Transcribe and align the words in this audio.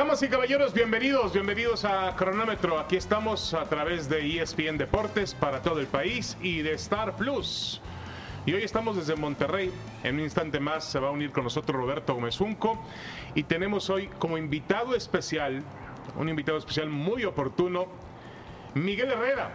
Damas 0.00 0.22
y 0.22 0.28
caballeros, 0.28 0.72
bienvenidos, 0.72 1.34
bienvenidos 1.34 1.84
a 1.84 2.16
Cronómetro. 2.16 2.78
Aquí 2.78 2.96
estamos 2.96 3.52
a 3.52 3.68
través 3.68 4.08
de 4.08 4.40
ESPN 4.40 4.78
Deportes 4.78 5.34
para 5.34 5.60
todo 5.60 5.78
el 5.78 5.86
país 5.88 6.38
y 6.40 6.62
de 6.62 6.72
Star 6.72 7.16
Plus. 7.16 7.82
Y 8.46 8.54
hoy 8.54 8.62
estamos 8.62 8.96
desde 8.96 9.14
Monterrey. 9.14 9.70
En 10.02 10.14
un 10.14 10.22
instante 10.22 10.58
más 10.58 10.86
se 10.86 10.98
va 10.98 11.08
a 11.08 11.10
unir 11.10 11.32
con 11.32 11.44
nosotros 11.44 11.76
Roberto 11.76 12.14
Gómez 12.14 12.38
Junco. 12.38 12.82
Y 13.34 13.42
tenemos 13.42 13.90
hoy 13.90 14.08
como 14.18 14.38
invitado 14.38 14.94
especial, 14.94 15.62
un 16.16 16.30
invitado 16.30 16.56
especial 16.56 16.88
muy 16.88 17.26
oportuno, 17.26 17.86
Miguel 18.72 19.10
Herrera, 19.10 19.50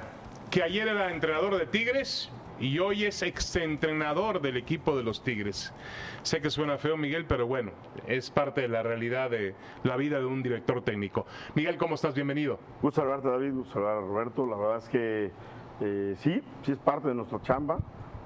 que 0.51 0.61
ayer 0.61 0.87
era 0.87 1.11
entrenador 1.11 1.57
de 1.57 1.65
Tigres 1.65 2.29
y 2.59 2.79
hoy 2.79 3.05
es 3.05 3.21
exentrenador 3.21 4.41
del 4.41 4.57
equipo 4.57 4.95
de 4.95 5.03
los 5.03 5.23
Tigres. 5.23 5.73
Sé 6.23 6.41
que 6.41 6.49
suena 6.49 6.77
feo, 6.77 6.97
Miguel, 6.97 7.25
pero 7.25 7.47
bueno, 7.47 7.71
es 8.07 8.29
parte 8.31 8.61
de 8.61 8.67
la 8.67 8.83
realidad 8.83 9.29
de 9.29 9.55
la 9.83 9.97
vida 9.97 10.19
de 10.19 10.25
un 10.25 10.41
director 10.41 10.81
técnico. 10.81 11.25
Miguel, 11.53 11.77
¿cómo 11.77 11.95
estás? 11.95 12.15
Bienvenido. 12.15 12.59
Gusto 12.81 13.01
saludarte, 13.01 13.29
David, 13.29 13.53
gusto 13.53 13.73
saludar 13.73 13.97
a 13.97 14.01
Roberto. 14.01 14.45
La 14.45 14.57
verdad 14.57 14.77
es 14.77 14.89
que 14.89 15.31
eh, 15.81 16.15
sí, 16.19 16.41
sí 16.63 16.71
es 16.71 16.77
parte 16.79 17.09
de 17.09 17.15
nuestra 17.15 17.41
chamba. 17.41 17.79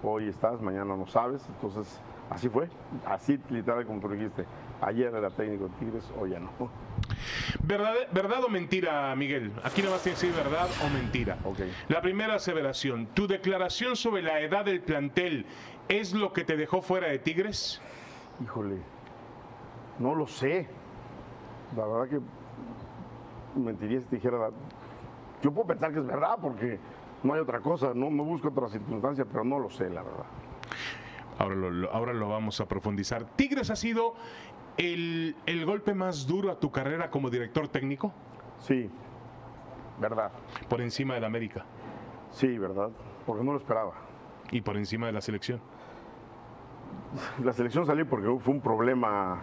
Hoy 0.04 0.30
estás, 0.30 0.62
mañana 0.62 0.96
no 0.96 1.08
sabes, 1.08 1.46
entonces 1.50 2.00
así 2.30 2.50
fue, 2.50 2.70
así 3.06 3.40
literal 3.50 3.86
como 3.86 4.00
tú 4.00 4.10
dijiste. 4.10 4.46
Ayer 4.82 5.14
era 5.14 5.30
técnico 5.30 5.66
de 5.66 5.70
Tigres, 5.80 6.10
hoy 6.20 6.30
ya 6.32 6.40
no. 6.40 6.50
¿Verdad, 7.64 7.94
¿Verdad 8.14 8.44
o 8.46 8.50
mentira, 8.50 9.14
Miguel? 9.16 9.52
Aquí 9.64 9.82
nada 9.82 9.96
más 9.96 10.04
tiene 10.04 10.18
que 10.18 10.28
decir 10.28 10.44
verdad 10.44 10.68
o 10.86 10.90
mentira. 10.90 11.38
Ok. 11.44 11.60
La 11.90 12.02
primera 12.02 12.36
aseveración, 12.36 13.08
¿tu 13.08 13.28
declaración 13.28 13.96
sobre 13.96 14.22
la 14.22 14.40
edad 14.40 14.64
del 14.66 14.82
plantel 14.82 15.46
es 15.90 16.14
lo 16.14 16.32
que 16.32 16.44
te 16.46 16.56
dejó 16.56 16.82
fuera 16.82 17.08
de 17.08 17.20
Tigres? 17.20 17.82
Híjole, 18.42 18.78
no 20.00 20.16
lo 20.16 20.28
sé. 20.28 20.68
La 21.76 21.86
verdad 21.86 22.08
que 22.10 23.60
mentiría 23.60 24.00
si 24.00 24.06
te 24.08 24.16
dijera. 24.16 24.38
la- 24.38 24.52
Yo 25.42 25.52
puedo 25.52 25.68
pensar 25.68 25.92
que 25.92 26.00
es 26.00 26.06
verdad 26.06 26.38
porque 26.42 26.80
no 27.24 27.34
hay 27.34 27.40
otra 27.42 27.60
cosa, 27.60 27.92
no 27.94 28.10
me 28.10 28.24
busco 28.24 28.48
otra 28.48 28.70
circunstancia, 28.70 29.26
pero 29.26 29.44
no 29.44 29.60
lo 29.60 29.70
sé, 29.70 29.90
la 29.90 30.04
verdad. 30.04 30.26
Ahora 31.40 31.56
lo, 31.56 31.92
ahora 31.92 32.14
lo 32.14 32.30
vamos 32.30 32.60
a 32.62 32.68
profundizar. 32.68 33.24
¿Tigres 33.36 33.70
ha 33.72 33.76
sido 33.76 34.14
el, 34.78 35.36
el 35.46 35.66
golpe 35.66 35.94
más 35.94 36.28
duro 36.28 36.52
a 36.52 36.60
tu 36.60 36.70
carrera 36.72 37.10
como 37.10 37.30
director 37.30 37.68
técnico? 37.70 38.14
Sí, 38.60 38.90
verdad. 40.00 40.32
Por 40.68 40.82
encima 40.82 41.16
del 41.16 41.24
América 41.26 41.66
Sí, 42.32 42.58
verdad, 42.60 42.90
porque 43.26 43.44
no 43.44 43.54
lo 43.54 43.58
esperaba. 43.58 43.94
y 44.52 44.62
por 44.62 44.78
encima 44.78 45.08
de 45.08 45.14
la 45.14 45.22
selección. 45.22 45.60
La 47.44 47.54
selección 47.54 47.86
salió 47.86 48.08
porque 48.08 48.28
fue 48.44 48.54
un 48.54 48.62
problema 48.62 49.42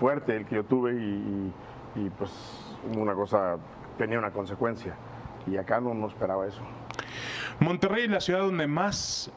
fuerte 0.00 0.36
el 0.36 0.44
que 0.46 0.56
yo 0.56 0.64
tuve 0.64 0.92
y, 0.94 0.96
y- 0.96 1.52
y, 2.06 2.10
pues 2.10 2.76
una 2.96 3.14
cosa 3.14 3.56
tenía 3.96 4.18
una 4.18 4.30
consecuencia. 4.30 4.94
Y 5.46 5.56
acá 5.56 5.80
no, 5.80 5.94
no 5.94 6.08
esperaba 6.08 6.46
eso. 6.46 6.60
Monterrey 7.60 8.04
es 8.04 8.10
la 8.10 8.20
ciudad 8.20 8.40
donde 8.40 8.66
más 8.66 9.30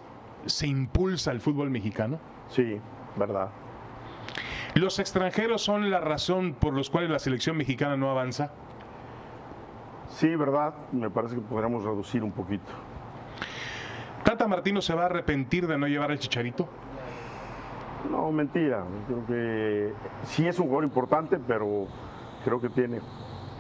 se 0.46 0.68
impulsa 0.68 1.32
el 1.32 1.42
fútbol 1.42 1.70
mexicano. 1.70 2.20
Sí, 2.50 2.80
verdad. 3.18 3.50
¿Los 4.76 5.00
extranjeros 5.00 5.64
son 5.64 5.90
la 5.90 6.00
razón 6.00 6.54
por 6.54 6.74
los 6.74 6.90
cuales 6.90 7.10
la 7.10 7.20
selección 7.20 7.58
mexicana 7.58 7.98
no 7.98 8.10
avanza? 8.10 8.52
Sí, 10.10 10.36
verdad. 10.36 10.74
Me 10.92 11.10
parece 11.10 11.36
que 11.36 11.42
podríamos 11.42 11.84
reducir 11.84 12.24
un 12.24 12.32
poquito. 12.32 12.72
¿Tata 14.24 14.48
Martino 14.48 14.82
se 14.82 14.94
va 14.94 15.04
a 15.04 15.06
arrepentir 15.06 15.66
de 15.68 15.78
no 15.78 15.88
llevar 15.88 16.12
al 16.12 16.20
Chicharito? 16.20 16.68
No, 18.10 18.32
mentira. 18.32 18.84
Creo 19.08 19.26
que 19.26 19.94
sí 20.24 20.48
es 20.48 20.60
un 20.60 20.66
jugador 20.66 20.84
importante, 20.86 21.40
pero 21.40 21.88
creo 22.44 22.62
que 22.62 22.70
tiene 22.70 23.00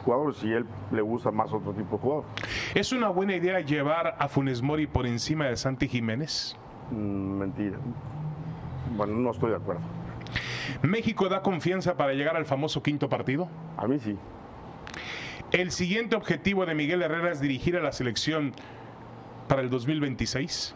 jugadores 0.05 0.43
y 0.43 0.51
él 0.51 0.65
le 0.91 1.01
gusta 1.01 1.31
más 1.31 1.51
otro 1.51 1.73
tipo 1.73 1.97
de 1.97 2.01
jugador. 2.01 2.25
¿Es 2.73 2.91
una 2.91 3.09
buena 3.09 3.35
idea 3.35 3.59
llevar 3.59 4.15
a 4.17 4.27
Funes 4.27 4.61
Mori 4.61 4.87
por 4.87 5.05
encima 5.05 5.45
de 5.45 5.57
Santi 5.57 5.87
Jiménez? 5.87 6.55
Mm, 6.91 7.37
Mentira. 7.39 7.77
Bueno, 8.95 9.13
no 9.13 9.31
estoy 9.31 9.51
de 9.51 9.57
acuerdo. 9.57 9.81
¿México 10.81 11.29
da 11.29 11.41
confianza 11.41 11.95
para 11.97 12.13
llegar 12.13 12.35
al 12.35 12.45
famoso 12.45 12.81
quinto 12.83 13.09
partido? 13.09 13.47
A 13.77 13.87
mí 13.87 13.99
sí. 13.99 14.15
¿El 15.51 15.71
siguiente 15.71 16.15
objetivo 16.15 16.65
de 16.65 16.75
Miguel 16.75 17.01
Herrera 17.01 17.31
es 17.31 17.41
dirigir 17.41 17.75
a 17.75 17.81
la 17.81 17.91
selección 17.91 18.53
para 19.47 19.61
el 19.61 19.69
2026? 19.69 20.75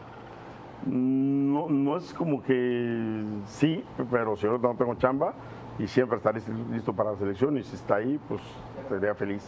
No, 0.88 1.69
no 1.69 1.97
es 1.97 2.13
como 2.13 2.41
que 2.44 3.23
sí, 3.46 3.84
pero 4.12 4.35
si 4.35 4.44
yo 4.44 4.57
no 4.57 4.75
tengo 4.75 4.96
chamba 4.96 5.34
y 5.79 5.88
siempre 5.88 6.17
estaré 6.17 6.39
listo 6.72 6.94
para 6.94 7.11
la 7.13 7.17
selección 7.17 7.57
y 7.57 7.63
si 7.63 7.75
está 7.75 7.95
ahí, 7.95 8.19
pues 8.28 8.41
sería 8.89 9.16
feliz. 9.16 9.44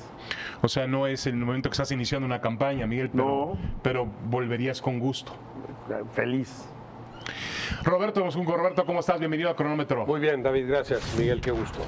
O 0.61 0.67
sea, 0.67 0.87
no 0.87 1.05
es 1.07 1.27
el 1.27 1.35
momento 1.35 1.69
que 1.69 1.73
estás 1.73 1.91
iniciando 1.91 2.25
una 2.25 2.41
campaña, 2.41 2.87
Miguel, 2.87 3.09
pero, 3.11 3.25
No. 3.25 3.57
pero 3.81 4.05
volverías 4.29 4.81
con 4.81 4.99
gusto. 4.99 5.31
Eh, 5.89 6.03
Feliz. 6.13 6.67
Roberto 7.83 8.23
Moscunco, 8.23 8.55
Roberto, 8.55 8.85
¿cómo 8.85 8.99
estás? 8.99 9.19
Bienvenido 9.19 9.49
a 9.49 9.55
Cronómetro. 9.55 10.05
Muy 10.05 10.19
bien, 10.19 10.41
David, 10.43 10.67
gracias. 10.67 11.15
Miguel, 11.17 11.41
qué 11.41 11.51
gusto. 11.51 11.79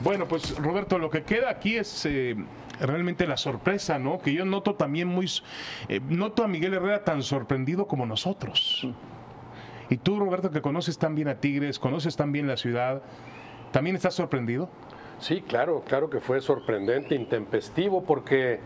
Bueno, 0.00 0.26
pues 0.26 0.56
Roberto, 0.58 0.98
lo 0.98 1.10
que 1.10 1.22
queda 1.22 1.50
aquí 1.50 1.76
es 1.76 2.04
eh, 2.06 2.36
realmente 2.80 3.26
la 3.26 3.36
sorpresa, 3.36 3.98
¿no? 3.98 4.18
Que 4.18 4.32
yo 4.32 4.44
noto 4.44 4.74
también 4.74 5.08
muy... 5.08 5.26
eh, 5.88 6.00
noto 6.08 6.44
a 6.44 6.48
Miguel 6.48 6.74
Herrera 6.74 7.04
tan 7.04 7.22
sorprendido 7.22 7.86
como 7.86 8.06
nosotros. 8.06 8.86
Y 9.90 9.96
tú, 9.98 10.18
Roberto, 10.18 10.50
que 10.50 10.62
conoces 10.62 10.98
tan 10.98 11.14
bien 11.14 11.28
a 11.28 11.34
Tigres, 11.36 11.78
conoces 11.78 12.16
tan 12.16 12.32
bien 12.32 12.46
la 12.46 12.56
ciudad, 12.56 13.02
¿también 13.70 13.96
estás 13.96 14.14
sorprendido? 14.14 14.68
Sí, 15.18 15.42
claro, 15.42 15.82
claro 15.86 16.08
que 16.08 16.20
fue 16.20 16.40
sorprendente, 16.40 17.14
intempestivo, 17.14 18.02
porque 18.04 18.58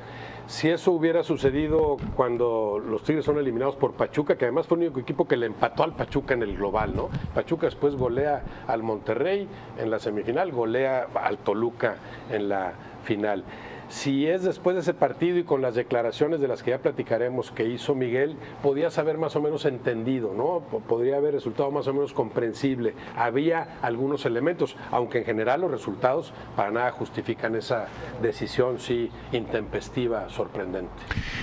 si 0.47 0.69
eso 0.69 0.93
hubiera 0.93 1.25
sucedido 1.25 1.97
cuando 2.15 2.79
los 2.79 3.03
Tigres 3.03 3.25
son 3.25 3.39
eliminados 3.39 3.75
por 3.75 3.95
Pachuca, 3.95 4.37
que 4.37 4.45
además 4.45 4.69
fue 4.69 4.77
el 4.77 4.85
único 4.85 5.01
equipo 5.01 5.27
que 5.27 5.37
le 5.37 5.47
empató 5.47 5.83
al 5.83 5.97
Pachuca 5.97 6.35
en 6.35 6.43
el 6.43 6.57
global, 6.57 6.95
¿no? 6.95 7.09
Pachuca 7.35 7.67
después 7.67 7.97
golea 7.97 8.45
al 8.69 8.83
Monterrey 8.85 9.49
en 9.79 9.91
la 9.91 9.99
semifinal, 9.99 10.53
golea 10.53 11.09
al 11.15 11.39
Toluca 11.39 11.97
en 12.31 12.49
la 12.49 12.73
final. 13.03 13.43
Si 13.89 14.27
es 14.27 14.43
después 14.43 14.75
de 14.75 14.81
ese 14.83 14.95
partido 14.95 15.39
y 15.39 15.45
con 15.45 15.63
las 15.63 15.75
declaraciones 15.75 16.41
de 16.41 16.49
las 16.49 16.63
que 16.63 16.71
ya 16.71 16.79
platicaremos 16.79 17.51
que 17.51 17.65
hizo 17.69 17.95
Miguel, 17.95 18.37
podías 18.63 18.99
haber 18.99 19.19
más 19.19 19.37
o 19.37 19.41
menos 19.43 19.65
entendido, 19.67 20.33
¿no? 20.35 20.61
Po- 20.71 20.81
Podría 20.81 21.17
haber 21.17 21.35
resultado 21.35 21.71
más 21.71 21.87
o 21.87 21.93
menos 21.95 22.13
comprensible. 22.13 22.95
Había 23.17 23.79
algunos 23.83 24.25
elementos, 24.27 24.77
aunque 24.91 25.19
en 25.19 25.25
general 25.25 25.61
los 25.61 25.71
resultados 25.71 26.33
para 26.57 26.71
nada 26.71 26.91
justifican 26.93 27.55
esa 27.55 27.87
decisión, 28.23 28.79
sí, 28.79 29.11
intempestiva, 29.33 30.29
sorprendente. 30.29 30.91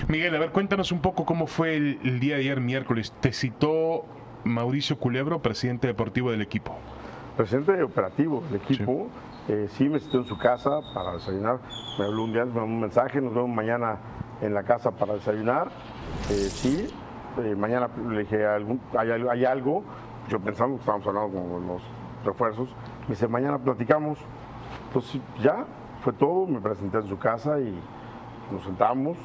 Miguel, 0.08 0.34
a 0.34 0.38
ver, 0.38 0.50
cuéntanos 0.50 0.92
un 0.92 1.00
poco 1.00 1.24
cómo 1.24 1.46
fue 1.46 1.76
el, 1.76 1.98
el 2.04 2.20
día 2.20 2.34
de 2.34 2.40
ayer 2.42 2.60
miércoles. 2.60 3.12
Te 3.20 3.32
citó 3.32 4.04
Mauricio 4.44 4.98
Culebro, 4.98 5.40
presidente 5.40 5.86
deportivo 5.86 6.30
del 6.30 6.42
equipo. 6.42 6.76
Presidente 7.36 7.82
operativo 7.82 8.42
del 8.50 8.56
equipo, 8.60 9.06
eh, 9.48 9.66
sí 9.70 9.88
me 9.88 9.98
citó 9.98 10.18
en 10.18 10.24
su 10.26 10.36
casa 10.36 10.80
para 10.94 11.12
desayunar. 11.14 11.58
Me 11.98 12.04
habló 12.04 12.24
un 12.24 12.32
día, 12.32 12.44
me 12.44 12.52
mandó 12.52 12.64
un 12.66 12.80
mensaje, 12.80 13.20
nos 13.22 13.32
vemos 13.34 13.48
mañana 13.48 13.96
en 14.42 14.52
la 14.52 14.62
casa 14.64 14.90
para 14.90 15.14
desayunar. 15.14 15.70
Eh, 16.30 16.50
sí, 16.52 16.88
eh, 17.42 17.54
mañana 17.56 17.88
le 18.08 18.20
dije, 18.20 18.44
¿algún- 18.46 18.80
hay, 18.98 19.10
algo- 19.10 19.30
hay 19.30 19.44
algo? 19.46 19.82
Yo 20.28 20.40
pensando 20.40 20.74
que 20.76 20.80
estábamos 20.80 21.06
hablando 21.06 21.38
con 21.38 21.66
los 21.66 21.82
refuerzos. 22.24 22.68
Me 23.02 23.08
dice, 23.14 23.26
mañana 23.28 23.58
platicamos. 23.58 24.18
Entonces 24.88 25.20
ya, 25.42 25.64
fue 26.02 26.12
todo, 26.12 26.46
me 26.46 26.60
presenté 26.60 26.98
en 26.98 27.08
su 27.08 27.18
casa 27.18 27.58
y 27.60 27.74
nos 28.52 28.62
sentamos, 28.62 29.16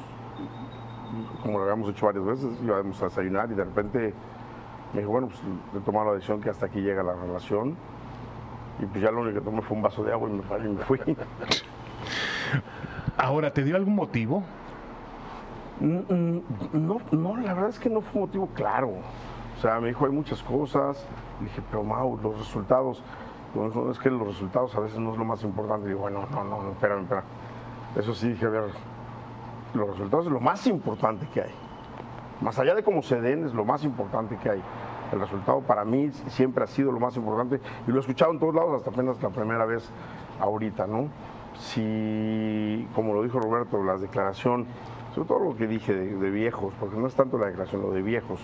como 1.42 1.58
lo 1.58 1.64
habíamos 1.64 1.90
hecho 1.90 2.06
varias 2.06 2.24
veces, 2.24 2.58
íbamos 2.64 3.00
a 3.02 3.04
desayunar 3.06 3.50
y 3.50 3.54
de 3.54 3.64
repente 3.64 4.14
me 4.94 5.00
dijo, 5.00 5.12
bueno, 5.12 5.28
pues 5.28 5.40
he 5.76 5.80
tomado 5.84 6.06
la 6.06 6.12
decisión 6.14 6.40
que 6.40 6.48
hasta 6.48 6.66
aquí 6.66 6.80
llega 6.80 7.02
la 7.02 7.14
relación. 7.14 7.76
Y 8.80 8.86
pues 8.86 9.02
ya 9.02 9.10
lo 9.10 9.22
único 9.22 9.40
que 9.40 9.44
tomé 9.44 9.62
fue 9.62 9.76
un 9.76 9.82
vaso 9.82 10.04
de 10.04 10.12
agua 10.12 10.28
y 10.28 10.32
me 10.32 10.42
paré 10.42 10.66
y 10.66 10.72
me 10.72 10.84
fui. 10.84 10.98
Ahora, 13.16 13.52
¿te 13.52 13.64
dio 13.64 13.76
algún 13.76 13.96
motivo? 13.96 14.42
Mm, 15.80 15.98
mm, 16.08 16.42
No, 16.72 16.98
no, 17.10 17.36
la 17.36 17.54
verdad 17.54 17.70
es 17.70 17.78
que 17.78 17.90
no 17.90 18.00
fue 18.00 18.22
un 18.22 18.28
motivo 18.28 18.48
claro. 18.54 18.90
O 19.56 19.60
sea, 19.60 19.80
me 19.80 19.88
dijo, 19.88 20.06
hay 20.06 20.12
muchas 20.12 20.42
cosas. 20.42 21.04
Le 21.40 21.46
dije, 21.46 21.60
pero 21.70 21.82
Mau, 21.82 22.18
los 22.22 22.38
resultados. 22.38 23.02
No, 23.54 23.90
es 23.90 23.98
que 23.98 24.10
los 24.10 24.26
resultados 24.26 24.74
a 24.76 24.80
veces 24.80 24.98
no 24.98 25.12
es 25.12 25.18
lo 25.18 25.24
más 25.24 25.42
importante. 25.42 25.86
Y 25.86 25.88
digo, 25.88 26.02
bueno, 26.02 26.26
no, 26.30 26.44
no, 26.44 26.62
no, 26.62 26.70
espérame, 26.70 27.02
espérame. 27.02 27.24
Eso 27.96 28.14
sí 28.14 28.28
dije, 28.28 28.46
a 28.46 28.50
ver, 28.50 28.64
los 29.74 29.88
resultados 29.90 30.26
es 30.26 30.32
lo 30.32 30.40
más 30.40 30.66
importante 30.66 31.26
que 31.34 31.42
hay. 31.42 31.50
Más 32.40 32.56
allá 32.58 32.74
de 32.74 32.84
cómo 32.84 33.02
se 33.02 33.20
den, 33.20 33.44
es 33.44 33.54
lo 33.54 33.64
más 33.64 33.82
importante 33.82 34.36
que 34.36 34.50
hay. 34.50 34.62
El 35.12 35.20
resultado 35.20 35.60
para 35.60 35.84
mí 35.84 36.10
siempre 36.28 36.64
ha 36.64 36.66
sido 36.66 36.92
lo 36.92 37.00
más 37.00 37.16
importante 37.16 37.60
y 37.86 37.90
lo 37.90 37.96
he 37.96 38.00
escuchado 38.00 38.32
en 38.32 38.38
todos 38.38 38.54
lados 38.54 38.76
hasta 38.76 38.90
apenas 38.90 39.22
la 39.22 39.30
primera 39.30 39.64
vez 39.64 39.88
ahorita, 40.40 40.86
¿no? 40.86 41.08
Si, 41.58 42.86
como 42.94 43.14
lo 43.14 43.22
dijo 43.22 43.40
Roberto, 43.40 43.82
la 43.82 43.96
declaración, 43.96 44.66
sobre 45.14 45.28
todo 45.28 45.38
lo 45.40 45.56
que 45.56 45.66
dije 45.66 45.94
de, 45.94 46.30
viejos, 46.30 46.72
porque 46.78 46.96
no 46.96 47.06
es 47.06 47.14
tanto 47.14 47.38
la 47.38 47.46
declaración, 47.46 47.82
lo 47.82 47.90
de 47.90 48.02
viejos, 48.02 48.40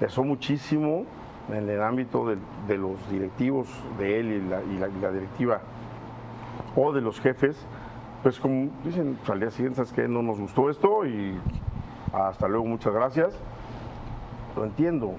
pesó 0.00 0.24
muchísimo 0.24 1.04
en 1.48 1.68
el 1.68 1.82
ámbito 1.82 2.26
de, 2.26 2.78
los 2.78 3.08
directivos 3.10 3.68
de 3.98 4.20
él 4.20 4.32
y 4.32 4.48
la, 4.48 4.62
y 4.62 5.00
la- 5.00 5.10
directiva 5.10 5.60
o 6.76 6.92
de 6.92 7.00
los 7.00 7.20
jefes 7.20 7.66
pues 8.22 8.38
como 8.38 8.70
dicen, 8.84 9.16
pues, 9.16 9.30
al 9.30 9.40
día 9.40 9.50
siguiente, 9.50 9.76
¿sabes 9.76 9.92
qué? 9.92 10.06
No 10.06 10.22
nos 10.22 10.38
gustó 10.38 10.70
esto 10.70 11.04
y 11.04 11.36
hasta 12.12 12.46
luego, 12.46 12.64
muchas 12.66 12.94
gracias. 12.94 13.36
Lo 14.56 14.64
entiendo. 14.64 15.14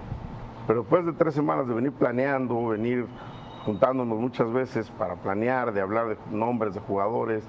Pero 0.67 0.81
después 0.81 1.05
de 1.05 1.13
tres 1.13 1.33
semanas 1.33 1.67
de 1.67 1.73
venir 1.73 1.91
planeando, 1.91 2.67
venir 2.67 3.05
juntándonos 3.65 4.17
muchas 4.19 4.51
veces 4.51 4.89
para 4.91 5.15
planear, 5.15 5.73
de 5.73 5.81
hablar 5.81 6.07
de 6.07 6.17
nombres 6.31 6.73
de 6.73 6.79
jugadores, 6.79 7.43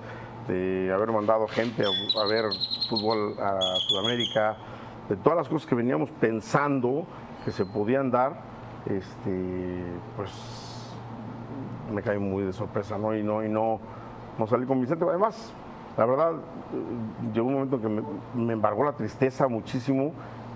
de 0.49 0.93
haber 0.93 1.13
mandado 1.13 1.47
gente 1.49 1.85
a, 1.85 2.21
a 2.21 2.27
ver 2.27 2.45
fútbol 2.89 3.35
a 3.41 3.59
Sudamérica, 3.89 4.57
de 5.09 5.17
todas 5.17 5.37
las 5.37 5.49
cosas 5.49 5.69
que 5.69 5.75
veníamos 5.75 6.11
pensando 6.11 7.07
que 7.45 7.51
se 7.51 7.65
podían 7.65 8.11
dar, 8.11 8.41
este, 8.87 9.85
pues 10.17 10.31
me 11.93 12.03
cae 12.03 12.19
muy 12.19 12.45
de 12.45 12.53
sorpresa, 12.53 12.99
¿no? 12.99 13.15
Y 13.17 13.23
no, 13.23 13.45
y 13.45 13.49
no, 13.49 13.79
no 14.39 14.47
salí 14.47 14.67
con 14.67 14.81
Vicente. 14.81 15.05
Además, 15.09 15.53
la 15.97 16.07
verdad, 16.07 16.33
eh, 16.33 17.33
llegó 17.33 17.47
un 17.47 17.55
momento 17.55 17.81
que 17.81 17.89
me, 17.89 18.03
me 18.35 18.53
embargó 18.55 18.85
la 18.85 18.93
tristeza 18.93 19.47
muchísimo 19.49 20.13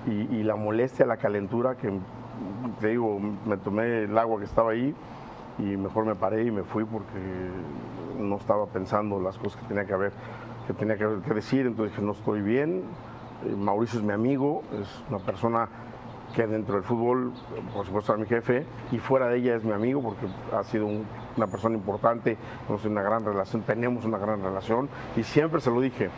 y 0.06 0.42
la 0.42 0.56
molestia, 0.56 1.04
la 1.04 1.18
calentura, 1.18 1.74
que 1.76 1.92
te 2.80 2.88
digo, 2.88 3.18
me 3.46 3.56
tomé 3.56 4.04
el 4.04 4.16
agua 4.18 4.38
que 4.38 4.44
estaba 4.44 4.72
ahí 4.72 4.94
y 5.58 5.62
mejor 5.76 6.04
me 6.04 6.14
paré 6.14 6.44
y 6.44 6.50
me 6.50 6.62
fui 6.62 6.84
porque 6.84 7.18
no 8.18 8.36
estaba 8.36 8.66
pensando 8.66 9.20
las 9.20 9.38
cosas 9.38 9.60
que 9.60 9.66
tenía 9.68 9.84
que 9.84 9.92
haber, 9.92 10.12
que 10.66 10.72
tenía 10.72 10.96
que, 10.96 11.06
decir, 11.34 11.66
entonces 11.66 11.92
dije, 11.92 12.04
no 12.04 12.12
estoy 12.12 12.40
bien. 12.42 12.82
Eh, 13.44 13.54
Mauricio 13.56 13.98
es 14.00 14.04
mi 14.04 14.12
amigo, 14.12 14.62
es 14.80 14.88
una 15.08 15.18
persona 15.18 15.68
que 16.34 16.46
dentro 16.46 16.74
del 16.74 16.84
fútbol, 16.84 17.32
por 17.74 17.86
supuesto, 17.86 18.12
era 18.12 18.20
mi 18.20 18.28
jefe, 18.28 18.66
y 18.92 18.98
fuera 18.98 19.28
de 19.28 19.38
ella 19.38 19.56
es 19.56 19.64
mi 19.64 19.72
amigo 19.72 20.02
porque 20.02 20.26
ha 20.54 20.62
sido 20.64 20.86
un- 20.86 21.06
una 21.36 21.46
persona 21.46 21.74
importante, 21.76 22.36
tenemos 22.66 22.84
una 22.84 23.02
gran 23.02 23.24
relación, 23.24 23.62
tenemos 23.62 24.04
una 24.04 24.18
gran 24.18 24.42
relación, 24.42 24.88
y 25.16 25.22
siempre 25.22 25.60
se 25.60 25.70
lo 25.70 25.80
dije, 25.80 26.10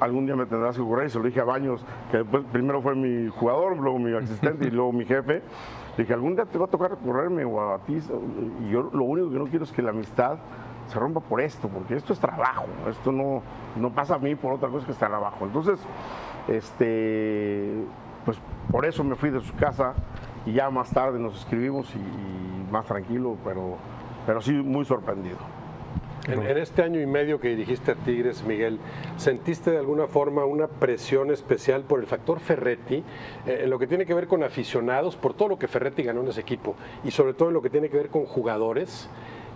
algún 0.00 0.26
día 0.26 0.36
me 0.36 0.46
tendrás 0.46 0.76
que 0.76 0.82
correr, 0.82 1.06
y 1.06 1.10
se 1.10 1.18
lo 1.18 1.24
dije 1.24 1.40
a 1.40 1.44
Baños, 1.44 1.84
que 2.10 2.18
después 2.18 2.44
primero 2.52 2.80
fue 2.82 2.94
mi 2.94 3.28
jugador, 3.28 3.76
luego 3.76 3.98
mi 3.98 4.14
asistente 4.16 4.68
y 4.68 4.70
luego 4.70 4.92
mi 4.92 5.04
jefe, 5.04 5.42
le 5.96 6.04
dije, 6.04 6.14
algún 6.14 6.36
día 6.36 6.44
te 6.44 6.58
va 6.58 6.66
a 6.66 6.68
tocar 6.68 6.96
correrme 6.98 7.44
o 7.44 7.74
a 7.74 7.78
ti, 7.78 8.00
y 8.64 8.70
yo 8.70 8.90
lo 8.92 9.04
único 9.04 9.30
que 9.30 9.38
no 9.38 9.46
quiero 9.46 9.64
es 9.64 9.72
que 9.72 9.82
la 9.82 9.90
amistad 9.90 10.38
se 10.86 10.98
rompa 10.98 11.20
por 11.20 11.40
esto, 11.40 11.68
porque 11.68 11.96
esto 11.96 12.12
es 12.12 12.18
trabajo, 12.18 12.66
esto 12.88 13.12
no, 13.12 13.42
no 13.76 13.90
pasa 13.90 14.14
a 14.14 14.18
mí 14.18 14.34
por 14.34 14.54
otra 14.54 14.68
cosa 14.68 14.86
que 14.86 14.92
es 14.92 14.98
trabajo. 14.98 15.44
Entonces, 15.44 15.78
este, 16.48 17.84
pues 18.24 18.40
por 18.70 18.86
eso 18.86 19.04
me 19.04 19.14
fui 19.14 19.30
de 19.30 19.40
su 19.40 19.54
casa 19.56 19.94
y 20.46 20.52
ya 20.52 20.70
más 20.70 20.90
tarde 20.90 21.18
nos 21.18 21.40
escribimos 21.40 21.94
y, 21.94 21.98
y 21.98 22.72
más 22.72 22.86
tranquilo, 22.86 23.36
pero, 23.44 23.76
pero 24.26 24.40
sí 24.40 24.52
muy 24.52 24.84
sorprendido. 24.84 25.36
En, 26.28 26.42
en 26.42 26.58
este 26.58 26.82
año 26.82 27.00
y 27.00 27.06
medio 27.06 27.40
que 27.40 27.48
dirigiste 27.48 27.92
a 27.92 27.94
Tigres, 27.94 28.44
Miguel, 28.44 28.78
¿sentiste 29.16 29.70
de 29.70 29.78
alguna 29.78 30.06
forma 30.06 30.44
una 30.44 30.66
presión 30.66 31.30
especial 31.30 31.82
por 31.82 32.00
el 32.00 32.06
factor 32.06 32.38
Ferretti 32.38 33.02
eh, 33.46 33.60
en 33.62 33.70
lo 33.70 33.78
que 33.78 33.86
tiene 33.86 34.04
que 34.04 34.14
ver 34.14 34.26
con 34.26 34.42
aficionados, 34.42 35.16
por 35.16 35.34
todo 35.34 35.48
lo 35.48 35.58
que 35.58 35.68
Ferretti 35.68 36.02
ganó 36.02 36.20
en 36.20 36.28
ese 36.28 36.42
equipo 36.42 36.76
y 37.02 37.10
sobre 37.10 37.32
todo 37.32 37.48
en 37.48 37.54
lo 37.54 37.62
que 37.62 37.70
tiene 37.70 37.88
que 37.88 37.96
ver 37.96 38.08
con 38.08 38.26
jugadores? 38.26 39.08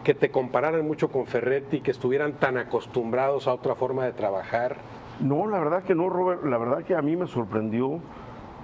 que 0.02 0.14
te 0.14 0.30
compararan 0.30 0.86
mucho 0.86 1.10
con 1.10 1.26
Ferretti, 1.26 1.80
que 1.80 1.90
estuvieran 1.90 2.32
tan 2.34 2.58
acostumbrados 2.58 3.46
a 3.46 3.54
otra 3.54 3.74
forma 3.74 4.04
de 4.04 4.12
trabajar. 4.12 4.76
No, 5.20 5.46
la 5.46 5.58
verdad 5.60 5.84
que 5.84 5.94
no, 5.94 6.08
Robert. 6.08 6.44
La 6.44 6.58
verdad 6.58 6.82
que 6.82 6.96
a 6.96 7.02
mí 7.02 7.14
me 7.16 7.26
sorprendió 7.26 8.00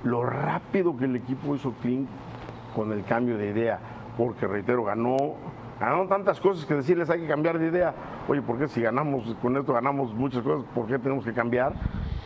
lo 0.05 0.25
rápido 0.25 0.97
que 0.97 1.05
el 1.05 1.17
equipo 1.17 1.55
hizo 1.55 1.73
clean 1.81 2.09
con 2.75 2.93
el 2.93 3.05
cambio 3.05 3.39
de 3.39 3.51
idea. 3.51 3.79
Porque, 4.17 4.49
reitero, 4.49 4.83
ganó, 4.83 5.17
ganaron 5.79 6.09
tantas 6.09 6.41
cosas 6.41 6.65
que 6.67 6.75
decirles 6.75 7.09
hay 7.11 7.21
que 7.21 7.27
cambiar 7.27 7.59
de 7.59 7.69
idea. 7.69 7.95
Oye, 8.29 8.43
¿por 8.43 8.59
qué 8.59 8.69
si 8.69 8.81
ganamos, 8.81 9.35
con 9.41 9.57
esto 9.57 9.73
ganamos 9.73 10.15
muchas 10.15 10.43
cosas, 10.43 10.65
por 10.75 10.87
qué 10.87 10.99
tenemos 10.99 11.25
que 11.25 11.33
cambiar? 11.33 11.73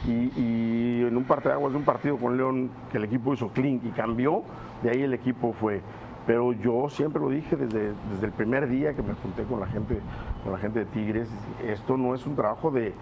Y, 0.07 1.03
en 1.03 1.17
un 1.17 1.25
parte 1.25 1.49
de 1.49 1.55
aguas 1.55 1.73
de 1.73 1.79
un 1.79 1.85
partido 1.85 2.17
con 2.17 2.37
León 2.37 2.71
que 2.91 2.99
el 2.99 3.05
equipo 3.05 3.35
hizo 3.35 3.49
clean 3.49 3.81
y 3.85 3.91
cambió, 3.91 4.43
de 4.83 4.91
ahí 4.91 5.03
el 5.03 5.15
equipo 5.15 5.53
fue. 5.53 5.81
Pero 6.27 6.53
yo 6.53 6.89
siempre 6.89 7.21
lo 7.21 7.29
dije 7.29 7.57
desde, 7.57 7.93
desde 8.13 8.27
el 8.27 8.33
primer 8.33 8.69
día 8.69 8.95
que 8.95 9.03
me 9.03 9.15
junté 9.15 9.43
con 9.45 9.61
la 9.61 9.67
gente, 9.67 9.99
con 10.45 10.53
la 10.53 10.59
gente 10.59 10.81
de 10.81 10.85
Tigres, 10.87 11.29
esto 11.67 11.97
no 11.97 12.15
es 12.15 12.25
un 12.27 12.37
trabajo 12.37 12.71
de, 12.71 12.95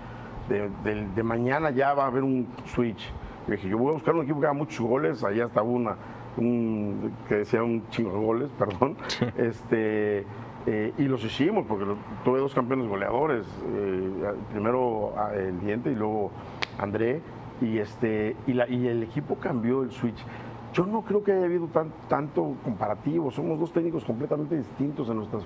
de, 0.48 1.22
mañana 1.22 1.70
ya 1.70 1.94
va 1.94 2.04
a 2.04 2.06
haber 2.06 2.24
un 2.24 2.48
switch. 2.64 3.12
Yo 3.46 3.52
dije, 3.52 3.68
yo 3.68 3.78
voy 3.78 3.90
a 3.90 3.92
buscar 3.92 4.14
un 4.14 4.22
equipo 4.22 4.40
que 4.40 4.46
haga 4.46 4.54
muchos 4.54 4.86
goles, 4.86 5.22
allá 5.22 5.46
estaba 5.46 5.66
una, 5.66 5.96
un, 6.36 7.12
que 7.28 7.36
decía 7.36 7.62
un 7.62 7.88
chingo 7.90 8.12
de 8.12 8.24
goles, 8.24 8.50
perdón. 8.58 8.96
este, 9.36 10.24
eh, 10.66 10.92
y 10.98 11.02
los 11.04 11.24
hicimos, 11.24 11.64
porque 11.66 11.86
tuve 12.24 12.38
dos 12.38 12.54
campeones 12.54 12.86
goleadores, 12.88 13.46
eh, 13.74 14.32
primero 14.52 15.12
el 15.34 15.58
Diente 15.60 15.90
y 15.92 15.94
luego 15.94 16.30
André, 16.78 17.20
y, 17.60 17.78
este, 17.78 18.36
y, 18.46 18.52
la- 18.54 18.68
y 18.68 18.86
el 18.88 19.02
equipo 19.02 19.36
cambió 19.36 19.82
el 19.82 19.90
switch. 19.90 20.24
Yo 20.72 20.86
no 20.86 21.02
creo 21.02 21.24
que 21.24 21.32
haya 21.32 21.44
habido 21.46 21.66
tan- 21.66 21.90
tanto 22.08 22.54
comparativo. 22.62 23.30
Somos 23.32 23.58
dos 23.58 23.72
técnicos 23.72 24.04
completamente 24.04 24.56
distintos 24.56 25.08
en 25.10 25.16
nuestras 25.16 25.42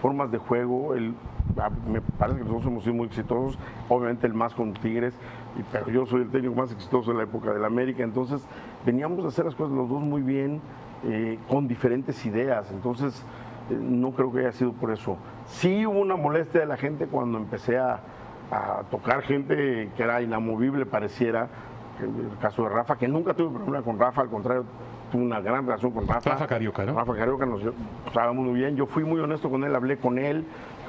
formas 0.00 0.30
de 0.30 0.38
juego. 0.38 0.94
El- 0.94 1.14
me 1.90 2.00
parece 2.00 2.38
que 2.38 2.44
nosotros 2.44 2.66
hemos 2.66 2.84
sido 2.84 2.94
muy 2.94 3.06
exitosos, 3.06 3.58
obviamente 3.88 4.26
el 4.26 4.34
más 4.34 4.54
con 4.54 4.74
Tigres, 4.74 5.14
pero 5.72 5.90
yo 5.90 6.06
soy 6.06 6.22
el 6.22 6.30
técnico 6.30 6.54
más 6.54 6.72
exitoso 6.72 7.10
de 7.10 7.18
la 7.18 7.24
época 7.24 7.52
del 7.52 7.64
América. 7.64 8.02
Entonces 8.02 8.46
veníamos 8.86 9.24
a 9.24 9.28
hacer 9.28 9.44
las 9.44 9.54
cosas 9.54 9.72
los 9.76 9.88
dos 9.88 10.02
muy 10.02 10.22
bien, 10.22 10.60
eh, 11.04 11.38
con 11.48 11.68
diferentes 11.68 12.24
ideas. 12.26 12.70
Entonces 12.70 13.24
eh, 13.70 13.78
no 13.80 14.12
creo 14.12 14.32
que 14.32 14.40
haya 14.40 14.52
sido 14.52 14.72
por 14.72 14.90
eso. 14.90 15.16
Sí 15.46 15.86
hubo 15.86 16.00
una 16.00 16.16
molestia 16.16 16.60
de 16.60 16.66
la 16.66 16.76
gente 16.76 17.06
cuando 17.06 17.38
empecé 17.38 17.78
a, 17.78 18.00
a 18.50 18.82
tocar 18.90 19.22
gente 19.22 19.90
que 19.96 20.02
era 20.02 20.22
inamovible, 20.22 20.86
pareciera 20.86 21.48
el 22.00 22.38
caso 22.40 22.62
de 22.62 22.68
Rafa, 22.68 22.96
que 22.96 23.08
nunca 23.08 23.34
tuve 23.34 23.58
problema 23.58 23.82
con 23.82 23.98
Rafa, 23.98 24.22
al 24.22 24.28
contrario, 24.28 24.64
tuve 25.10 25.22
una 25.22 25.40
gran 25.40 25.66
relación 25.66 25.90
con 25.90 26.06
Rafa. 26.06 26.30
Rafa 26.30 26.46
Carioca, 26.46 26.84
¿no? 26.84 26.94
Rafa 26.94 27.14
Carioca 27.14 27.46
nos 27.46 27.62
estábamos 28.06 28.46
muy 28.46 28.54
bien. 28.60 28.76
Yo 28.76 28.86
fui 28.86 29.04
muy 29.04 29.20
honesto 29.20 29.50
con 29.50 29.64
él, 29.64 29.74
hablé 29.74 29.96
con 29.96 30.18
él, 30.18 30.44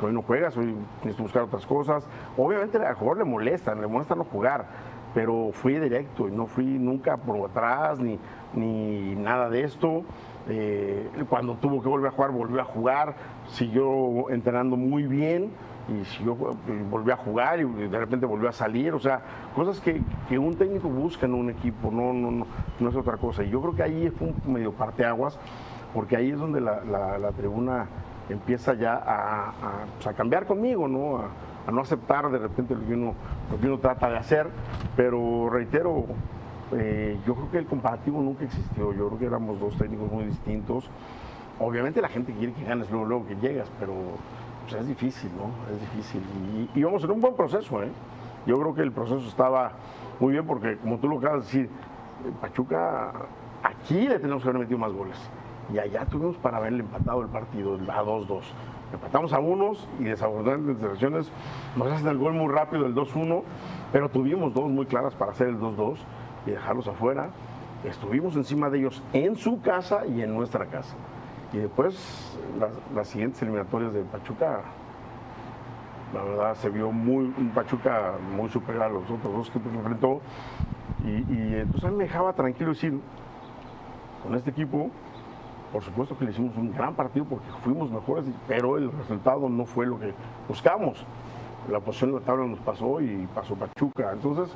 hoy 0.05 0.13
no 0.13 0.21
juegas, 0.21 0.55
hoy 0.57 0.75
necesito 1.03 1.23
buscar 1.23 1.43
otras 1.43 1.65
cosas. 1.65 2.07
Obviamente 2.37 2.77
al 2.77 2.95
jugador 2.95 3.17
le 3.19 3.23
molesta, 3.25 3.75
le 3.75 3.87
molesta 3.87 4.15
no 4.15 4.23
jugar, 4.23 4.65
pero 5.13 5.51
fui 5.53 5.79
directo 5.79 6.27
y 6.27 6.31
no 6.31 6.45
fui 6.45 6.65
nunca 6.65 7.17
por 7.17 7.49
atrás 7.49 7.99
ni, 7.99 8.19
ni 8.53 9.15
nada 9.15 9.49
de 9.49 9.63
esto. 9.63 10.03
Eh, 10.47 11.07
cuando 11.29 11.55
tuvo 11.55 11.81
que 11.81 11.89
volver 11.89 12.09
a 12.09 12.11
jugar, 12.11 12.31
volvió 12.31 12.61
a 12.61 12.63
jugar, 12.63 13.13
siguió 13.47 14.29
entrenando 14.29 14.77
muy 14.77 15.03
bien 15.03 15.51
y 15.89 16.05
siguió, 16.05 16.33
eh, 16.67 16.83
volvió 16.89 17.13
a 17.13 17.17
jugar 17.17 17.59
y 17.59 17.63
de 17.65 17.99
repente 17.99 18.25
volvió 18.25 18.49
a 18.49 18.51
salir, 18.51 18.93
o 18.93 18.99
sea, 18.99 19.21
cosas 19.55 19.79
que, 19.79 20.01
que 20.27 20.37
un 20.39 20.55
técnico 20.55 20.87
busca 20.87 21.25
en 21.25 21.33
un 21.33 21.49
equipo, 21.49 21.91
no, 21.91 22.13
no, 22.13 22.31
no, 22.31 22.47
no 22.79 22.89
es 22.89 22.95
otra 22.95 23.17
cosa. 23.17 23.43
Y 23.43 23.49
yo 23.49 23.61
creo 23.61 23.75
que 23.75 23.83
ahí 23.83 24.09
fue 24.09 24.27
un 24.29 24.53
medio 24.53 24.71
parteaguas, 24.71 25.37
porque 25.93 26.15
ahí 26.15 26.31
es 26.31 26.39
donde 26.39 26.61
la- 26.61 26.83
la 26.83 27.31
tribuna 27.31 27.87
empieza 28.29 28.73
ya 28.73 28.93
a, 28.93 29.49
a, 29.49 29.53
pues, 29.95 30.07
a 30.07 30.13
cambiar 30.13 30.45
conmigo, 30.45 30.87
¿no? 30.87 31.17
A, 31.17 31.29
a 31.67 31.71
no 31.71 31.81
aceptar 31.81 32.29
de 32.29 32.37
repente 32.39 32.75
lo 32.75 32.85
que, 32.85 32.93
uno, 32.93 33.13
lo 33.51 33.59
que 33.59 33.67
uno 33.67 33.77
trata 33.79 34.09
de 34.09 34.17
hacer, 34.17 34.47
pero 34.95 35.49
reitero, 35.49 36.05
eh, 36.71 37.17
yo 37.25 37.35
creo 37.35 37.51
que 37.51 37.57
el 37.59 37.65
comparativo 37.65 38.21
nunca 38.21 38.45
existió, 38.45 38.93
yo 38.93 39.07
creo 39.07 39.19
que 39.19 39.25
éramos 39.25 39.59
dos 39.59 39.77
técnicos 39.77 40.11
muy 40.11 40.25
distintos. 40.25 40.89
Obviamente 41.59 42.01
la 42.01 42.07
gente 42.07 42.33
quiere 42.33 42.53
que 42.53 42.63
ganes 42.63 42.89
luego, 42.89 43.05
luego 43.05 43.27
que 43.27 43.35
llegas, 43.35 43.69
pero 43.79 43.93
pues, 44.61 44.81
es 44.81 44.87
difícil, 44.87 45.29
¿no? 45.37 45.73
Es 45.73 45.81
difícil. 45.81 46.21
Y, 46.73 46.79
y 46.79 46.83
vamos 46.83 47.03
en 47.03 47.11
un 47.11 47.21
buen 47.21 47.35
proceso, 47.35 47.83
¿eh? 47.83 47.89
Yo 48.45 48.57
creo 48.57 48.73
que 48.73 48.81
el 48.81 48.91
proceso 48.91 49.27
estaba 49.27 49.73
muy 50.19 50.31
bien 50.31 50.47
porque, 50.47 50.77
como 50.77 50.97
tú 50.97 51.07
lo 51.07 51.17
acabas 51.17 51.39
de 51.41 51.45
decir, 51.45 51.69
Pachuca, 52.41 53.11
aquí 53.63 54.07
le 54.07 54.19
tenemos 54.19 54.41
que 54.41 54.49
haber 54.49 54.61
metido 54.61 54.79
más 54.79 54.91
goles. 54.91 55.17
Y 55.73 55.77
allá 55.77 56.05
tuvimos 56.05 56.37
para 56.37 56.57
haberle 56.57 56.79
empatado 56.79 57.21
el 57.21 57.27
partido 57.27 57.75
a 57.75 58.03
2-2. 58.03 58.41
Empatamos 58.91 59.33
a 59.33 59.39
unos 59.39 59.87
y 59.99 60.05
desafortunadamente 60.05 60.71
en 60.71 60.79
selecciones 60.79 61.31
nos 61.75 61.87
hacen 61.91 62.07
el 62.07 62.17
gol 62.17 62.33
muy 62.33 62.51
rápido, 62.51 62.87
el 62.87 62.95
2-1, 62.95 63.43
pero 63.91 64.09
tuvimos 64.09 64.53
dos 64.53 64.67
muy 64.67 64.87
claras 64.87 65.13
para 65.13 65.31
hacer 65.31 65.49
el 65.49 65.59
2-2 65.59 65.97
y 66.47 66.51
dejarlos 66.51 66.87
afuera. 66.87 67.29
Estuvimos 67.83 68.35
encima 68.35 68.69
de 68.69 68.79
ellos 68.79 69.03
en 69.13 69.35
su 69.35 69.61
casa 69.61 70.05
y 70.07 70.21
en 70.23 70.33
nuestra 70.33 70.65
casa. 70.65 70.95
Y 71.53 71.57
después 71.57 72.37
las, 72.59 72.71
las 72.93 73.07
siguientes 73.07 73.41
eliminatorias 73.43 73.93
de 73.93 74.01
Pachuca, 74.01 74.61
la 76.13 76.23
verdad 76.23 76.55
se 76.55 76.69
vio 76.69 76.91
muy, 76.91 77.31
un 77.37 77.51
Pachuca 77.53 78.13
muy 78.35 78.49
superior 78.49 78.83
a 78.85 78.89
los 78.89 79.03
otros 79.03 79.33
dos 79.33 79.49
que 79.51 79.59
enfrentó. 79.59 80.19
Y, 81.05 81.31
y 81.31 81.55
entonces 81.59 81.85
a 81.85 81.91
mí 81.91 81.97
me 81.97 82.03
dejaba 82.05 82.33
tranquilo 82.33 82.71
decir, 82.71 82.99
con 84.23 84.35
este 84.35 84.49
equipo, 84.49 84.89
por 85.71 85.83
supuesto 85.83 86.17
que 86.17 86.25
le 86.25 86.31
hicimos 86.31 86.55
un 86.57 86.71
gran 86.71 86.95
partido 86.95 87.25
porque 87.25 87.45
fuimos 87.63 87.91
mejores, 87.91 88.25
pero 88.47 88.77
el 88.77 88.91
resultado 88.91 89.49
no 89.49 89.65
fue 89.65 89.85
lo 89.85 89.99
que 89.99 90.13
buscamos. 90.47 91.05
La 91.69 91.79
posición 91.79 92.11
de 92.11 92.19
la 92.19 92.25
tabla 92.25 92.45
nos 92.47 92.59
pasó 92.59 92.99
y 93.01 93.27
pasó 93.35 93.55
Pachuca. 93.55 94.11
Entonces, 94.11 94.49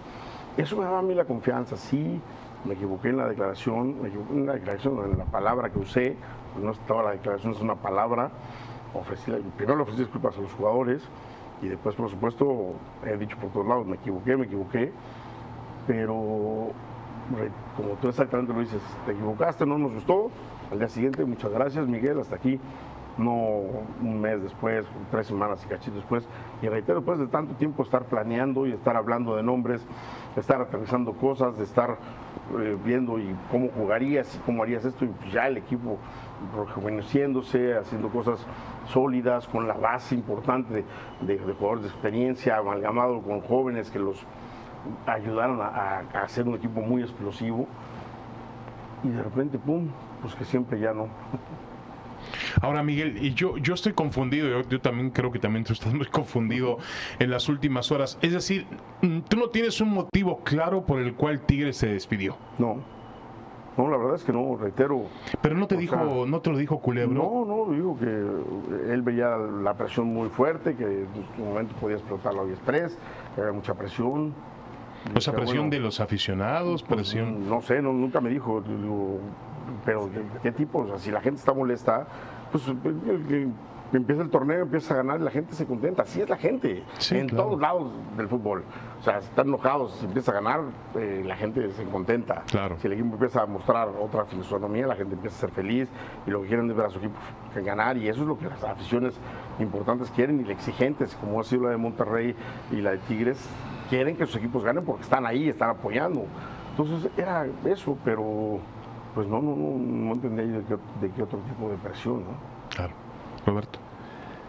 eso 0.57 0.77
me 0.77 0.85
daba 0.85 0.99
a 0.99 1.01
mí 1.01 1.13
la 1.13 1.25
confianza. 1.25 1.77
Sí, 1.77 2.19
me 2.65 2.73
equivoqué 2.73 3.09
en 3.09 3.17
la 3.17 3.27
declaración, 3.27 4.01
me 4.01 4.07
equivoqué 4.07 4.33
en 4.33 4.45
la 4.47 4.53
declaración, 4.53 5.11
en 5.11 5.17
la 5.17 5.25
palabra 5.25 5.69
que 5.69 5.79
usé, 5.79 6.15
no 6.61 6.71
estaba 6.71 7.03
la 7.03 7.11
declaración, 7.11 7.53
es 7.53 7.61
una 7.61 7.75
palabra. 7.75 8.31
Ofrecí, 8.93 9.31
primero 9.57 9.77
le 9.77 9.83
ofrecí 9.83 10.01
disculpas 10.01 10.37
a 10.37 10.41
los 10.41 10.53
jugadores 10.53 11.01
Y 11.63 11.67
después, 11.67 11.95
por 11.95 12.09
supuesto, 12.09 12.73
he 13.05 13.17
dicho 13.17 13.37
por 13.37 13.49
todos 13.51 13.67
lados, 13.67 13.85
me 13.87 13.95
equivoqué, 13.95 14.37
me 14.37 14.45
equivoqué, 14.45 14.91
pero 15.87 16.71
como 17.75 17.93
tú 18.01 18.09
exactamente 18.09 18.53
lo 18.53 18.59
dices, 18.59 18.81
te 19.05 19.13
equivocaste, 19.13 19.65
no 19.65 19.77
nos 19.77 19.93
gustó, 19.93 20.29
al 20.73 20.79
día 20.79 20.89
siguiente, 20.89 21.23
muchas 21.23 21.51
gracias 21.51 21.87
Miguel, 21.87 22.19
hasta 22.19 22.35
aquí, 22.35 22.59
no 23.19 23.33
un 24.01 24.19
mes 24.19 24.41
después, 24.41 24.85
tres 25.11 25.27
semanas 25.27 25.63
y 25.63 25.69
cachito 25.69 25.97
después, 25.97 26.27
y 26.63 26.67
reitero, 26.67 26.99
después 26.99 27.19
de 27.19 27.27
tanto 27.27 27.53
tiempo 27.55 27.83
estar 27.83 28.05
planeando 28.05 28.65
y 28.65 28.71
estar 28.71 28.97
hablando 28.97 29.35
de 29.35 29.43
nombres, 29.43 29.85
estar 30.35 30.59
aterrizando 30.61 31.13
cosas, 31.13 31.55
de 31.59 31.63
estar 31.63 31.97
eh, 32.59 32.75
viendo 32.83 33.19
y 33.19 33.35
cómo 33.51 33.69
jugarías 33.69 34.41
cómo 34.47 34.63
harías 34.63 34.83
esto, 34.83 35.05
y 35.05 35.09
pues 35.09 35.31
ya 35.31 35.47
el 35.47 35.57
equipo 35.57 35.99
rejuveneciéndose, 36.57 37.77
haciendo 37.77 38.09
cosas 38.09 38.43
sólidas, 38.87 39.47
con 39.47 39.67
la 39.67 39.75
base 39.75 40.15
importante 40.15 40.83
de, 41.21 41.37
jugadores 41.37 41.83
de 41.83 41.89
experiencia, 41.89 42.57
amalgamado 42.57 43.21
con 43.21 43.41
jóvenes 43.41 43.91
que 43.91 43.99
los 43.99 44.25
ayudaron 45.05 45.61
a, 45.61 45.99
hacer 46.23 46.47
un 46.47 46.55
equipo 46.55 46.81
muy 46.81 47.03
explosivo. 47.03 47.67
Y 49.03 49.09
de 49.09 49.21
repente, 49.21 49.59
¡pum! 49.59 49.87
Pues 50.23 50.33
que 50.35 50.45
siempre 50.45 50.79
ya 50.79 50.93
no. 50.93 51.09
Ahora, 52.61 52.81
Miguel, 52.81 53.17
y 53.23 53.33
yo, 53.33 53.57
yo 53.57 53.73
estoy 53.73 53.91
confundido, 53.91 54.47
yo, 54.47 54.69
yo, 54.69 54.79
también 54.79 55.09
creo 55.09 55.31
que 55.31 55.39
también 55.39 55.65
tú 55.65 55.73
estás 55.73 55.93
muy 55.93 56.05
confundido 56.07 56.77
en 57.19 57.29
las 57.29 57.49
últimas 57.49 57.91
horas. 57.91 58.17
Es 58.21 58.31
decir, 58.31 58.65
mm, 59.01 59.19
tú 59.27 59.37
no 59.37 59.49
tienes 59.49 59.81
un 59.81 59.89
motivo 59.89 60.39
claro 60.45 60.85
por 60.85 61.01
el 61.01 61.13
cual 61.13 61.41
Tigre 61.41 61.73
se 61.73 61.87
despidió. 61.87 62.37
No. 62.57 62.77
No, 63.77 63.89
la 63.89 63.97
verdad 63.97 64.15
es 64.15 64.23
que 64.23 64.31
no, 64.31 64.55
reitero. 64.55 65.05
Pero 65.41 65.57
no 65.57 65.67
te 65.67 65.75
dijo, 65.75 66.25
no 66.27 66.41
te 66.41 66.51
lo 66.51 66.57
dijo 66.57 66.79
Culebro. 66.79 67.13
No, 67.13 67.45
no, 67.45 67.73
digo 67.73 67.97
que 67.97 68.93
él 68.93 69.01
veía 69.01 69.35
la 69.35 69.73
presión 69.73 70.07
muy 70.07 70.29
fuerte, 70.29 70.75
que 70.75 70.83
en 70.83 71.07
un 71.39 71.49
momento 71.49 71.75
podía 71.81 71.97
explotar 71.97 72.35
la 72.35 72.43
Express, 72.43 72.97
que 73.33 73.41
había 73.41 73.53
mucha 73.53 73.73
presión. 73.73 74.33
O 75.15 75.19
sea, 75.19 75.33
presión 75.33 75.69
de 75.69 75.79
los 75.79 75.99
aficionados, 75.99 76.83
pues, 76.83 77.01
presión. 77.01 77.49
No 77.49 77.61
sé, 77.61 77.81
no, 77.81 77.91
nunca 77.91 78.21
me 78.21 78.29
dijo, 78.29 78.63
pero 79.85 80.09
¿qué, 80.41 80.51
tipo? 80.51 80.79
O 80.79 80.87
sea, 80.87 80.97
si 80.97 81.11
la 81.11 81.21
gente 81.21 81.39
está 81.39 81.53
molesta, 81.53 82.07
pues 82.51 82.63
empieza 83.97 84.21
el 84.21 84.29
torneo, 84.29 84.63
empieza 84.63 84.93
a 84.93 84.97
ganar 84.97 85.19
y 85.19 85.23
la 85.23 85.31
gente 85.31 85.53
se 85.53 85.65
contenta. 85.65 86.03
Así 86.03 86.21
es 86.21 86.29
la 86.29 86.37
gente, 86.37 86.83
en 87.11 87.27
todos 87.27 87.59
lados 87.59 87.91
del 88.17 88.27
fútbol. 88.27 88.63
O 88.99 89.03
sea, 89.03 89.17
están 89.17 89.47
enojados, 89.47 89.93
si 89.95 90.05
empieza 90.05 90.31
a 90.31 90.35
ganar, 90.35 90.61
eh, 90.95 91.23
la 91.25 91.35
gente 91.35 91.71
se 91.71 91.83
contenta. 91.85 92.43
Claro. 92.47 92.77
Si 92.79 92.87
el 92.87 92.93
equipo 92.93 93.13
empieza 93.13 93.41
a 93.41 93.45
mostrar 93.45 93.89
otra 93.89 94.25
fisonomía, 94.25 94.87
la 94.87 94.95
gente 94.95 95.15
empieza 95.15 95.37
a 95.37 95.39
ser 95.41 95.51
feliz 95.51 95.89
y 96.25 96.31
lo 96.31 96.41
que 96.41 96.47
quieren 96.47 96.69
es 96.69 96.75
ver 96.75 96.85
a 96.85 96.89
su 96.89 96.99
equipo 96.99 97.15
ganar. 97.55 97.97
Y 97.97 98.07
eso 98.07 98.21
es 98.21 98.27
lo 98.27 98.37
que 98.37 98.45
las 98.45 98.63
aficiones 98.63 99.15
importantes 99.59 100.09
quieren 100.11 100.39
y 100.39 100.43
las 100.43 100.51
exigentes, 100.51 101.15
como 101.15 101.39
ha 101.39 101.43
sido 101.43 101.63
la 101.63 101.71
de 101.71 101.77
Monterrey 101.77 102.35
y 102.71 102.77
la 102.77 102.91
de 102.91 102.97
Tigres, 102.99 103.37
quieren 103.89 104.15
que 104.15 104.25
sus 104.25 104.37
equipos 104.37 104.63
ganen 104.63 104.83
porque 104.83 105.03
están 105.03 105.25
ahí, 105.25 105.49
están 105.49 105.69
apoyando. 105.69 106.25
Entonces 106.71 107.11
era 107.17 107.45
eso, 107.65 107.97
pero 108.03 108.59
pues 109.13 109.27
no, 109.27 109.41
no, 109.41 109.55
no, 109.55 109.77
no 109.77 110.13
entendía 110.13 110.45
de 110.45 110.63
qué, 110.65 110.77
de 111.01 111.11
qué 111.11 111.23
otro 111.23 111.39
tipo 111.39 111.69
de 111.69 111.77
presión, 111.77 112.23
¿no? 112.23 112.33
Claro. 112.75 112.93
Roberto. 113.45 113.79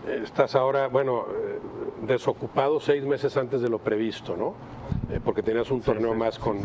Estás 0.06 0.54
ahora, 0.54 0.88
bueno, 0.88 1.25
eh, 1.30 1.58
desocupado 2.02 2.78
seis 2.78 3.06
meses 3.06 3.38
antes 3.38 3.62
de 3.62 3.70
lo 3.70 3.78
previsto, 3.78 4.37
¿no? 4.37 4.54
Eh, 5.11 5.18
porque 5.25 5.42
tenías 5.42 5.70
un 5.70 5.80
torneo 5.80 6.14
más 6.14 6.38
con, 6.38 6.58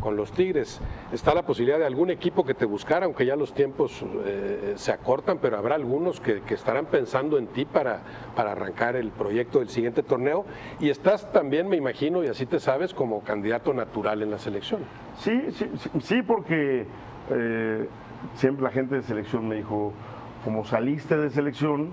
con, 0.00 0.16
los 0.16 0.32
Tigres. 0.32 0.80
¿Está 1.12 1.34
la 1.34 1.42
posibilidad 1.42 1.78
de 1.78 1.86
algún 1.86 2.10
equipo 2.10 2.44
que 2.44 2.54
te 2.54 2.64
buscara, 2.64 3.06
aunque 3.06 3.26
ya 3.26 3.34
los 3.34 3.52
tiempos 3.52 4.04
eh, 4.24 4.74
se 4.76 4.92
acortan, 4.92 5.38
pero 5.38 5.58
habrá 5.58 5.74
algunos 5.74 6.20
que, 6.20 6.42
estarán 6.50 6.86
pensando 6.86 7.36
en 7.36 7.48
ti 7.48 7.64
para, 7.64 8.02
para 8.36 8.52
arrancar 8.52 8.94
el 8.94 9.10
proyecto 9.10 9.58
del 9.58 9.68
siguiente 9.68 10.04
torneo? 10.04 10.44
Y 10.78 10.90
estás 10.90 11.32
también, 11.32 11.68
me 11.68 11.76
imagino, 11.76 12.22
y 12.22 12.28
así 12.28 12.46
te 12.46 12.60
sabes, 12.60 12.94
como 12.94 13.22
candidato 13.22 13.74
natural 13.74 14.22
en 14.22 14.30
la 14.30 14.38
selección. 14.38 14.82
Sí, 15.18 15.50
sí, 15.50 15.68
sí, 16.00 16.22
porque 16.22 16.86
siempre 18.34 18.62
la 18.64 18.70
gente 18.70 18.96
de 18.96 19.02
selección 19.02 19.48
me 19.48 19.56
dijo, 19.56 19.92
como 20.44 20.64
saliste 20.64 21.16
de 21.16 21.30
selección, 21.30 21.92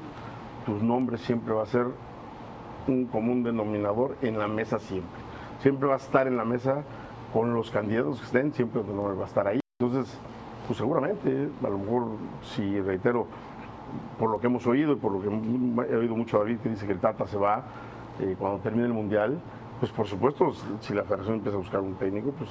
tus 0.66 0.82
nombres 0.82 1.22
siempre 1.22 1.54
va 1.54 1.63
a 1.63 1.66
ser 1.66 1.88
un 2.88 3.06
común 3.06 3.44
denominador 3.44 4.16
en 4.22 4.39
la 4.39 4.48
mesa 4.48 4.80
siempre. 4.80 5.20
Siempre 5.62 5.88
vas 5.88 6.04
a 6.04 6.06
estar 6.06 6.28
en 6.28 6.38
la 6.38 6.46
mesa 6.46 6.84
con 7.34 7.54
los 7.54 7.70
candidatos 7.70 8.20
que 8.20 8.25
estén, 8.25 8.54
siempre 8.54 8.82
tu 8.82 8.94
nombre 8.94 9.16
va 9.16 9.24
a 9.24 9.28
estar 9.28 9.48
ahí. 9.48 9.60
Entonces, 9.80 10.18
pues 10.68 10.78
seguramente, 10.78 11.50
a 11.63 11.70
lo 11.70 11.78
mejor, 11.78 12.08
si 12.42 12.80
reitero, 12.82 13.28
por 14.18 14.30
lo 14.30 14.39
que 14.39 14.48
hemos 14.48 14.66
oído 14.68 14.94
y 14.94 14.96
por 14.96 15.12
lo 15.12 15.22
que 15.22 15.28
he 15.92 15.96
oído 15.96 16.16
mucho 16.16 16.38
a 16.38 16.39
David 16.42 16.60
que 16.60 16.70
dice 16.70 16.86
que 16.86 16.94
el 16.94 17.00
Tata 17.00 17.25
se 17.28 17.38
va 17.38 17.63
eh, 18.20 18.36
cuando 18.38 18.60
termine 18.60 18.86
el 18.86 18.94
Mundial, 18.94 19.39
pues 19.80 19.92
por 19.92 20.08
supuesto, 20.08 20.54
si 20.82 20.94
la 20.94 21.04
federación 21.04 21.36
empieza 21.36 21.58
a 21.58 21.60
buscar 21.60 21.80
un 21.80 21.96
técnico, 21.96 22.32
pues 22.32 22.50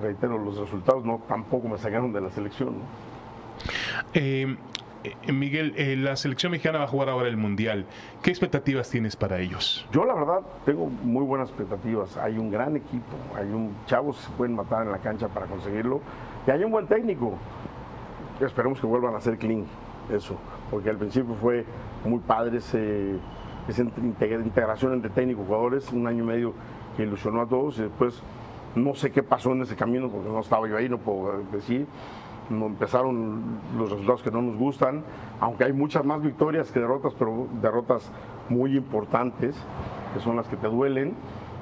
reitero, 0.00 0.38
los 0.38 0.56
resultados 0.56 1.04
no 1.04 1.20
tampoco 1.28 1.68
me 1.68 1.78
sacaron 1.78 2.12
de 2.12 2.20
la 2.20 2.30
selección. 2.30 2.74
Eh, 4.14 4.56
Miguel, 5.32 5.74
eh, 5.76 5.96
la 5.96 6.16
selección 6.16 6.52
mexicana 6.52 6.78
va 6.78 6.84
a 6.84 6.88
jugar 6.88 7.08
ahora 7.08 7.28
el 7.28 7.36
Mundial. 7.36 7.86
¿Qué 8.22 8.30
expectativas 8.30 8.90
tienes 8.90 9.16
para 9.16 9.38
ellos? 9.38 9.86
Yo 9.92 10.04
la 10.04 10.14
verdad 10.14 10.40
tengo 10.64 10.86
muy 10.86 11.24
buenas 11.24 11.48
expectativas. 11.48 12.16
Hay 12.16 12.38
un 12.38 12.50
gran 12.50 12.76
equipo, 12.76 13.16
hay 13.34 13.46
un 13.46 13.74
chavos 13.86 14.16
que 14.16 14.22
se 14.24 14.30
pueden 14.30 14.54
matar 14.54 14.86
en 14.86 14.92
la 14.92 14.98
cancha 14.98 15.28
para 15.28 15.46
conseguirlo 15.46 16.00
y 16.46 16.50
hay 16.50 16.64
un 16.64 16.70
buen 16.70 16.86
técnico. 16.86 17.34
Esperemos 18.40 18.80
que 18.80 18.86
vuelvan 18.86 19.14
a 19.14 19.20
ser 19.20 19.38
clean, 19.38 19.64
eso, 20.10 20.36
porque 20.70 20.90
al 20.90 20.96
principio 20.96 21.34
fue 21.34 21.64
muy 22.04 22.20
padre 22.20 22.58
ese, 22.58 23.16
esa 23.68 23.82
integración 23.82 24.92
entre 24.92 25.10
técnico 25.10 25.42
y 25.42 25.46
jugadores, 25.46 25.90
un 25.92 26.06
año 26.06 26.22
y 26.24 26.26
medio 26.26 26.54
que 26.96 27.02
ilusionó 27.02 27.42
a 27.42 27.46
todos 27.46 27.78
y 27.78 27.82
después 27.82 28.22
no 28.74 28.94
sé 28.94 29.10
qué 29.10 29.22
pasó 29.22 29.52
en 29.52 29.62
ese 29.62 29.74
camino 29.74 30.10
porque 30.10 30.28
no 30.28 30.40
estaba 30.40 30.68
yo 30.68 30.76
ahí, 30.76 30.88
no 30.88 30.98
puedo 30.98 31.42
decir 31.50 31.86
empezaron 32.50 33.42
los 33.76 33.90
resultados 33.90 34.22
que 34.22 34.30
no 34.30 34.42
nos 34.42 34.56
gustan, 34.56 35.02
aunque 35.40 35.64
hay 35.64 35.72
muchas 35.72 36.04
más 36.04 36.22
victorias 36.22 36.70
que 36.70 36.80
derrotas, 36.80 37.14
pero 37.18 37.46
derrotas 37.60 38.10
muy 38.48 38.76
importantes, 38.76 39.56
que 40.14 40.20
son 40.20 40.36
las 40.36 40.48
que 40.48 40.56
te 40.56 40.68
duelen. 40.68 41.14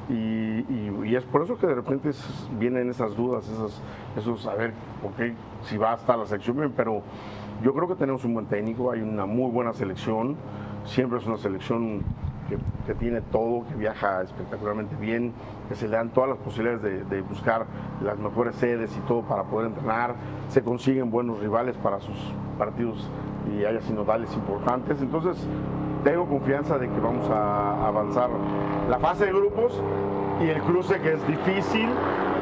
Y, 0.09 1.15
es 1.15 1.25
por 1.25 1.43
eso 1.43 1.57
que 1.57 1.67
de 1.67 1.77
repente 1.77 2.11
vienen 2.59 2.91
esas 2.91 3.17
dudas, 3.17 3.49
esas, 3.49 3.81
esos, 4.17 4.47
a 4.47 4.55
ver, 4.55 4.75
qué, 5.17 5.33
si 5.63 5.79
va 5.79 5.93
a 5.93 5.95
estar 5.95 6.19
la 6.19 6.27
selección 6.27 6.73
pero 6.77 7.03
yo 7.63 7.73
creo 7.73 7.87
que 7.89 7.95
tenemos 7.95 8.25
un 8.25 8.35
buen 8.35 8.47
técnico, 8.47 8.91
hay 8.91 9.01
una 9.01 9.27
muy 9.27 9.51
buena 9.51 9.73
selección, 9.73 10.37
siempre 10.85 11.19
es 11.19 11.27
una 11.27 11.39
selección 11.39 12.03
que, 12.49 12.95
tiene 12.95 13.21
todo, 13.21 13.67
que 13.67 13.75
viaja 13.75 14.23
espectacularmente 14.23 14.95
bien, 14.97 15.33
que 15.69 15.75
se 15.75 15.89
le 15.89 15.97
dan 15.97 16.11
todas 16.11 16.31
las 16.31 16.39
posibilidades 16.39 17.09
de, 17.09 17.23
buscar 17.23 17.67
las 18.03 18.19
mejores 18.19 18.55
sedes 18.57 18.95
y 18.97 19.01
todo 19.01 19.23
para 19.23 19.45
poder 19.45 19.69
entrenar, 19.69 20.15
se 20.49 20.63
consiguen 20.63 21.11
buenos 21.11 21.41
rivales 21.41 21.77
para 21.77 22.01
sus 22.01 22.17
partidos 22.59 23.09
y 23.53 23.65
haya 23.65 23.81
sinodales 23.81 24.33
importantes. 24.35 25.01
Entonces, 25.01 25.47
tengo 26.05 26.27
confianza 26.27 26.79
de 26.79 26.89
que 26.89 27.01
vamos 27.01 27.29
a 27.31 27.87
avanzar 27.87 28.29
la 28.91 28.99
fase 28.99 29.27
de 29.27 29.33
grupos 29.33 29.81
y 30.43 30.49
el 30.49 30.61
cruce 30.63 31.01
que 31.01 31.15
es 31.15 31.27
difícil, 31.27 31.89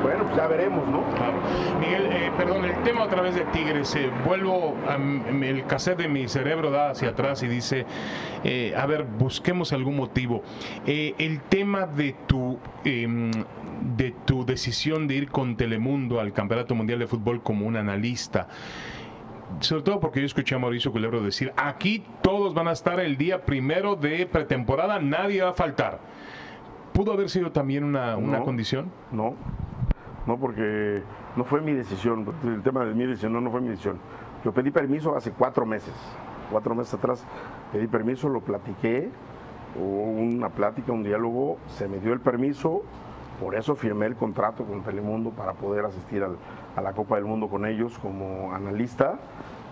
bueno, 0.03 0.25
pues 0.25 0.37
ya 0.37 0.47
veremos, 0.47 0.89
¿no? 0.89 1.03
Claro. 1.15 1.35
Miguel, 1.81 2.07
eh, 2.11 2.31
perdón, 2.37 2.65
el 2.65 2.83
tema 2.83 3.05
otra 3.05 3.23
vez 3.23 3.35
de 3.35 3.45
Tigres, 3.47 3.95
eh, 3.97 4.11
vuelvo, 4.27 4.77
a, 4.89 4.97
el 4.97 5.65
cassette 5.67 5.99
de 5.99 6.09
mi 6.09 6.29
cerebro 6.29 6.71
da 6.71 6.91
hacia 6.91 7.11
atrás 7.11 7.43
y 7.43 7.49
dice, 7.49 7.87
eh, 8.45 8.75
a 8.77 8.87
ver, 8.87 9.05
busquemos 9.05 9.73
algún 9.73 9.97
motivo. 9.97 10.43
el 10.87 11.41
tema 11.49 11.87
de 11.87 12.15
tu, 12.27 12.59
em, 12.85 13.31
de 13.97 14.15
tu 14.25 14.45
decisión 14.45 15.07
de 15.07 15.15
ir 15.15 15.31
con 15.31 15.57
Telemundo 15.57 16.21
al 16.21 16.33
Campeonato 16.33 16.75
Mundial 16.75 16.99
de 16.99 17.07
Fútbol 17.07 17.43
como 17.43 17.67
un 17.67 17.77
analista, 17.77 18.49
sobre 19.61 19.83
todo 19.83 20.01
porque 20.01 20.21
yo 20.21 20.27
escuché 20.27 20.55
a 20.55 20.59
Mauricio 20.59 20.93
Culebro 20.93 21.23
decir, 21.23 21.53
aquí 21.57 22.05
todos 22.23 22.55
van 22.55 22.69
a 22.69 22.73
estar 22.73 23.01
el 23.01 23.17
día 23.17 23.45
primero 23.45 23.97
de 23.97 24.27
pretemporada, 24.27 24.99
nadie 24.99 25.43
va 25.43 25.51
a 25.51 25.55
faltar. 25.55 26.01
¿Pudo 26.93 27.13
haber 27.13 27.31
sido 27.31 27.53
también 27.53 27.85
una, 27.85 28.17
condición? 28.45 28.91
No, 29.11 29.35
no, 30.27 30.39
porque 30.39 31.03
no 31.37 31.45
fue 31.45 31.61
mi 31.61 31.73
decisión. 31.73 32.27
El 32.45 32.63
tema 32.63 32.85
de 32.85 32.95
mi 32.95 33.07
decisión 33.07 33.33
no, 33.33 33.41
no 33.41 33.51
fue 33.51 33.61
mi 33.61 33.69
decisión. 33.69 33.99
Yo 34.45 34.53
pedí 34.53 34.71
permiso 34.71 35.17
hace 35.17 35.33
cuatro 35.33 35.67
meses. 35.67 35.95
Cuatro 36.51 36.75
meses 36.75 36.95
atrás 36.95 37.25
pedí 37.73 37.87
permiso, 37.87 38.29
lo 38.29 38.41
platiqué, 38.41 39.09
hubo 39.75 40.03
una 40.03 40.51
plática, 40.51 40.93
un 40.93 41.03
diálogo, 41.03 41.57
se 41.69 41.89
me 41.89 41.99
dio 41.99 42.13
el 42.13 42.21
permiso, 42.21 42.83
por 43.41 43.55
eso 43.55 43.75
firmé 43.75 44.07
el 44.07 44.17
contrato 44.17 44.65
con 44.65 44.83
Telemundo 44.83 45.31
para 45.31 45.55
poder 45.55 45.87
asistir 45.87 46.23
a 46.23 46.81
la 46.83 46.93
Copa 46.93 47.17
del 47.17 47.25
Mundo 47.25 47.49
con 47.49 47.65
ellos 47.65 47.99
como 47.99 48.53
analista 48.53 49.19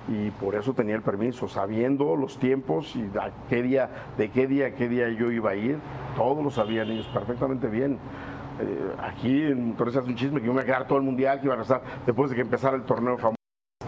y 0.08 0.30
por 0.30 0.54
eso 0.54 0.72
tenía 0.72 0.96
el 0.96 1.02
permiso, 1.02 1.46
sabiendo 1.46 2.16
los 2.16 2.38
tiempos 2.38 2.96
y 2.96 3.02
de 3.02 3.20
qué 3.48 3.62
día, 3.62 3.90
de 4.16 4.30
qué 4.30 4.46
día, 4.46 4.74
qué 4.74 4.88
día 4.88 5.08
yo 5.10 5.30
iba 5.30 5.50
a 5.50 5.54
ir, 5.54 5.78
todos 6.16 6.42
lo 6.42 6.50
sabían 6.50 6.90
ellos 6.90 7.06
perfectamente 7.12 7.68
bien. 7.68 7.98
Eh, 8.60 8.92
aquí 8.98 9.42
en 9.42 9.74
Torres 9.74 9.96
hace 9.96 10.08
un 10.08 10.16
chisme 10.16 10.40
que 10.40 10.46
yo 10.46 10.52
me 10.52 10.60
iba 10.60 10.62
a 10.62 10.66
quedar 10.66 10.86
todo 10.86 10.98
el 10.98 11.04
mundial, 11.04 11.40
que 11.40 11.46
iba 11.46 11.54
a 11.54 11.62
estar 11.62 11.82
después 12.04 12.30
de 12.30 12.36
que 12.36 12.42
empezara 12.42 12.76
el 12.76 12.82
torneo 12.82 13.16
famoso 13.16 13.36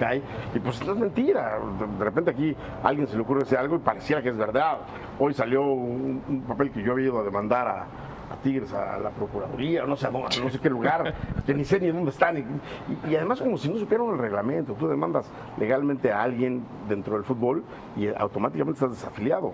hay. 0.01 0.23
Y 0.55 0.59
pues 0.59 0.85
no 0.85 0.93
es 0.95 0.99
mentira. 0.99 1.59
De 1.99 2.05
repente 2.05 2.31
aquí 2.31 2.57
a 2.83 2.89
alguien 2.89 3.07
se 3.07 3.17
le 3.17 3.23
ocurre 3.23 3.41
decir 3.41 3.59
algo 3.59 3.77
y 3.77 3.79
pareciera 3.79 4.23
que 4.23 4.31
es 4.31 4.37
verdad. 4.37 4.79
Hoy 5.19 5.35
salió 5.35 5.63
un, 5.63 6.23
un 6.29 6.43
papel 6.43 6.71
que 6.73 6.83
yo 6.83 6.93
había 6.93 7.07
ido 7.07 7.21
a 7.21 7.23
demandar 7.23 7.69
a, 7.69 7.87
a 8.33 8.37
Tigres, 8.43 8.73
a 8.73 8.99
la 8.99 9.11
Procuraduría, 9.11 9.85
no 9.85 9.97
sé, 9.97 10.07
a 10.07 10.11
no 10.11 10.29
sé 10.51 10.59
qué 10.61 10.71
lugar, 10.71 11.15
que 11.47 11.55
ni 11.55 11.65
sé 11.65 11.79
ni 11.81 11.89
dónde 11.89 12.11
están. 12.11 12.39
Y, 12.39 13.11
y 13.11 13.17
además 13.17 13.41
como 13.41 13.57
si 13.59 13.69
no 13.69 13.77
supieran 13.79 14.09
el 14.09 14.19
reglamento, 14.19 14.73
tú 14.75 14.89
demandas 14.89 15.31
legalmente 15.59 16.11
a 16.13 16.23
alguien 16.23 16.63
dentro 16.89 17.15
del 17.15 17.25
fútbol 17.25 17.63
y 17.97 18.09
automáticamente 18.09 18.79
estás 18.79 18.91
desafiliado. 18.91 19.53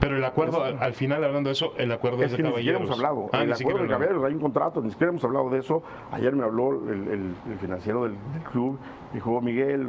Pero 0.00 0.16
el 0.16 0.24
acuerdo, 0.24 0.62
al, 0.64 0.78
al 0.82 0.92
final 0.94 1.22
hablando 1.24 1.48
de 1.48 1.52
eso, 1.52 1.72
el 1.76 1.92
acuerdo 1.92 2.22
es, 2.22 2.30
Es 2.32 2.36
que 2.36 2.42
de 2.42 2.48
ni 2.50 2.54
siquiera 2.56 2.78
caballeros. 2.78 2.98
hemos 2.98 3.06
hablado. 3.14 3.30
Ah, 3.32 3.42
el 3.42 3.52
acuerdo 3.52 3.82
de 3.82 3.88
caballeros, 3.88 4.24
hay 4.24 4.34
un 4.34 4.40
contrato, 4.40 4.80
ni 4.80 4.90
siquiera 4.90 5.10
hemos 5.10 5.24
hablado 5.24 5.50
de 5.50 5.58
eso. 5.58 5.82
Ayer 6.12 6.34
me 6.34 6.44
habló 6.44 6.70
el, 6.90 7.08
el- 7.08 7.34
el 7.50 7.58
financiero 7.60 8.04
del, 8.04 8.12
del 8.32 8.42
club, 8.50 8.78
dijo 9.12 9.40
Miguel, 9.40 9.88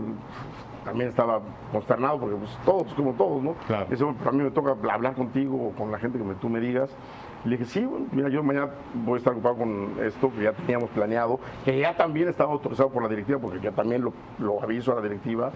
también 0.83 1.09
estaba 1.09 1.41
consternado 1.71 2.19
porque 2.19 2.35
pues, 2.35 2.57
todos, 2.65 2.93
como 2.93 3.13
todos, 3.13 3.41
¿no? 3.41 3.53
Claro. 3.67 3.87
"Bueno, 3.89 4.15
pero 4.19 4.29
a 4.29 4.33
mí 4.33 4.43
me 4.43 4.51
toca 4.51 4.75
hablar 4.91 5.13
contigo 5.15 5.67
o 5.69 5.71
con 5.71 5.91
la 5.91 5.97
gente 5.97 6.17
que 6.17 6.23
me- 6.23 6.35
tú 6.35 6.49
me 6.49 6.59
digas. 6.59 6.89
Le 7.45 7.57
dije, 7.57 7.65
sí, 7.65 7.87
mira, 8.11 8.27
yo 8.29 8.41
mañana 8.43 8.69
voy 9.05 9.15
a 9.15 9.17
estar 9.17 9.33
ocupado 9.33 9.57
con 9.57 9.89
esto 10.03 10.31
que 10.35 10.43
ya 10.43 10.53
teníamos 10.53 10.89
planeado, 10.89 11.39
que 11.63 11.79
ya 11.79 11.95
también 11.95 12.27
estaba 12.27 12.51
autorizado 12.51 12.89
por 12.89 13.03
la 13.03 13.09
directiva, 13.09 13.37
porque 13.39 13.59
ya 13.59 13.71
también 13.71 14.01
lo, 14.03 14.13
lo 14.39 14.61
aviso 14.63 14.91
a 14.91 14.95
la 14.95 15.01
directiva 15.01 15.51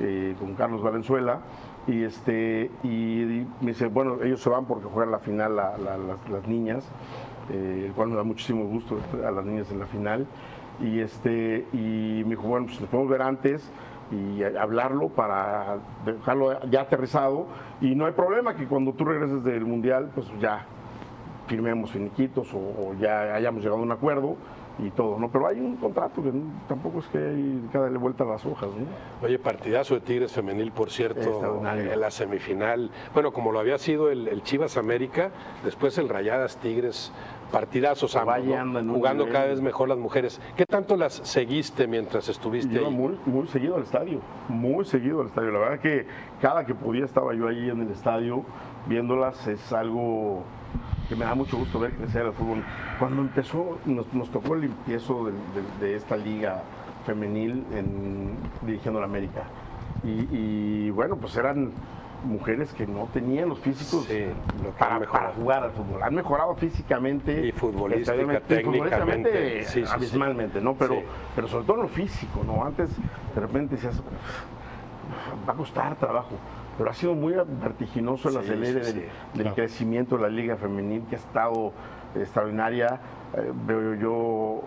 eh, 0.00 0.34
con 0.40 0.54
Carlos 0.54 0.82
Valenzuela. 0.82 1.40
Y, 1.86 2.02
este, 2.02 2.70
y 2.82 3.46
me 3.60 3.68
dice, 3.72 3.88
bueno, 3.88 4.22
ellos 4.22 4.40
se 4.40 4.48
van 4.48 4.64
porque 4.64 4.86
juegan 4.86 5.10
la 5.12 5.18
final 5.18 5.54
la- 5.56 5.76
la- 5.76 5.98
las, 5.98 6.48
niñas, 6.48 6.88
eh, 7.52 7.84
el 7.88 7.92
cual 7.92 8.08
me 8.08 8.16
da 8.16 8.22
muchísimo 8.22 8.64
gusto 8.64 8.98
a 9.26 9.30
las 9.30 9.44
niñas 9.44 9.70
en 9.70 9.80
la 9.80 9.86
final. 9.86 10.26
Y, 10.80 11.00
este, 11.00 11.66
y 11.74 12.22
me 12.24 12.30
dijo, 12.30 12.44
bueno, 12.48 12.64
pues 12.66 12.80
nos 12.80 12.88
podemos 12.88 13.10
ver 13.12 13.20
antes 13.20 13.70
y 14.10 14.42
hablarlo 14.42 15.08
para 15.10 15.76
dejarlo 16.06 16.58
ya 16.70 16.80
aterrizado. 16.80 17.46
Y 17.82 17.94
no 17.94 18.06
hay 18.06 18.12
problema 18.12 18.54
que 18.54 18.66
cuando 18.66 18.94
tú 18.94 19.04
regreses 19.04 19.44
del 19.44 19.66
Mundial, 19.66 20.10
pues 20.14 20.26
ya 20.40 20.64
firmemos 21.46 21.90
finiquitos 21.90 22.52
o, 22.54 22.58
o 22.58 22.94
ya 22.98 23.34
hayamos 23.34 23.62
llegado 23.62 23.80
a 23.80 23.82
un 23.82 23.92
acuerdo 23.92 24.36
y 24.78 24.90
todo, 24.90 25.18
¿no? 25.18 25.30
Pero 25.30 25.46
hay 25.46 25.60
un 25.60 25.76
contrato 25.76 26.22
que 26.22 26.32
tampoco 26.66 26.98
es 26.98 27.06
que 27.06 27.18
hay 27.18 27.68
que 27.70 27.78
darle 27.78 27.98
vuelta 27.98 28.24
a 28.24 28.26
las 28.26 28.44
hojas, 28.44 28.70
¿no? 28.70 29.26
Oye, 29.26 29.38
partidazo 29.38 29.94
de 29.94 30.00
Tigres 30.00 30.32
femenil, 30.32 30.72
por 30.72 30.90
cierto, 30.90 31.62
en 31.64 32.00
la 32.00 32.10
semifinal. 32.10 32.90
Bueno, 33.12 33.32
como 33.32 33.52
lo 33.52 33.60
había 33.60 33.78
sido 33.78 34.10
el, 34.10 34.26
el 34.26 34.42
Chivas 34.42 34.76
América, 34.76 35.30
después 35.64 35.96
el 35.98 36.08
Rayadas 36.08 36.56
Tigres, 36.56 37.12
partidazos 37.52 38.16
ambos, 38.16 38.36
jugando 38.36 39.24
nivel. 39.24 39.32
cada 39.32 39.46
vez 39.46 39.60
mejor 39.60 39.88
las 39.88 39.98
mujeres. 39.98 40.40
¿Qué 40.56 40.66
tanto 40.66 40.96
las 40.96 41.14
seguiste 41.14 41.86
mientras 41.86 42.28
estuviste 42.28 42.78
ahí? 42.78 42.90
muy, 42.90 43.16
muy 43.26 43.46
seguido 43.46 43.76
al 43.76 43.84
estadio, 43.84 44.18
muy 44.48 44.84
seguido 44.84 45.20
al 45.20 45.28
estadio. 45.28 45.52
La 45.52 45.58
verdad 45.60 45.78
que 45.78 46.06
cada 46.40 46.66
que 46.66 46.74
podía 46.74 47.04
estaba 47.04 47.32
yo 47.32 47.46
ahí 47.46 47.70
en 47.70 47.82
el 47.82 47.92
estadio 47.92 48.42
viéndolas, 48.86 49.46
es 49.46 49.72
algo 49.72 50.42
que 51.08 51.16
me 51.16 51.24
da 51.24 51.34
mucho 51.34 51.56
gusto 51.58 51.78
ver 51.78 51.92
crecer 51.92 52.26
el 52.26 52.32
fútbol. 52.32 52.62
Cuando 52.98 53.22
empezó, 53.22 53.78
nos, 53.84 54.12
nos 54.14 54.30
tocó 54.30 54.54
el 54.54 54.64
empiezo 54.64 55.26
del- 55.26 55.34
del- 55.54 55.80
de, 55.80 55.96
esta 55.96 56.16
liga 56.16 56.62
femenil 57.06 57.64
en, 57.74 58.36
dirigiendo 58.62 59.00
la 59.00 59.06
América. 59.06 59.42
Y, 60.02 60.28
y, 60.30 60.90
bueno, 60.90 61.16
pues 61.16 61.36
eran 61.36 61.70
mujeres 62.24 62.72
que 62.72 62.86
no 62.86 63.06
tenían 63.12 63.50
los 63.50 63.58
físicos 63.58 64.06
Sí, 64.06 64.24
lo 64.62 64.70
para, 64.70 64.98
para 65.00 65.32
jugar 65.32 65.64
al 65.64 65.70
fútbol. 65.72 66.02
Han 66.02 66.14
mejorado 66.14 66.54
físicamente. 66.54 67.46
Y 67.48 67.52
futbolística, 67.52 68.12
estadísticamente, 68.12 68.54
y 68.54 68.56
técnicamente, 68.56 69.28
futbolísticamente, 69.30 69.64
sí, 69.64 69.84
sí, 69.86 69.92
abismalmente, 69.94 70.60
¿no? 70.62 70.74
Pero, 70.74 71.02
pero 71.34 71.48
sobre 71.48 71.64
todo 71.66 71.76
en 71.76 71.82
lo 71.82 71.88
físico, 71.88 72.42
¿no? 72.46 72.64
Antes 72.64 72.90
de 73.34 73.40
repente 73.40 73.74
decías, 73.76 74.00
va 75.46 75.52
a 75.52 75.56
costar 75.56 75.96
trabajo, 75.96 76.36
pero 76.76 76.90
ha 76.90 76.94
sido 76.94 77.14
muy 77.14 77.34
vertiginoso 77.62 78.28
el 78.28 78.34
Sí, 78.34 78.40
acelere 78.40 78.84
sí, 78.84 78.92
del, 78.92 79.02
sí. 79.02 79.08
del 79.34 79.42
Claro. 79.42 79.54
crecimiento 79.54 80.16
de 80.16 80.22
la 80.22 80.28
liga 80.28 80.56
femenil 80.56 81.02
que 81.08 81.16
ha 81.16 81.18
estado 81.18 81.72
extraordinaria. 82.14 83.00
Eh, 83.36 83.52
veo 83.66 83.94
yo, 83.94 84.60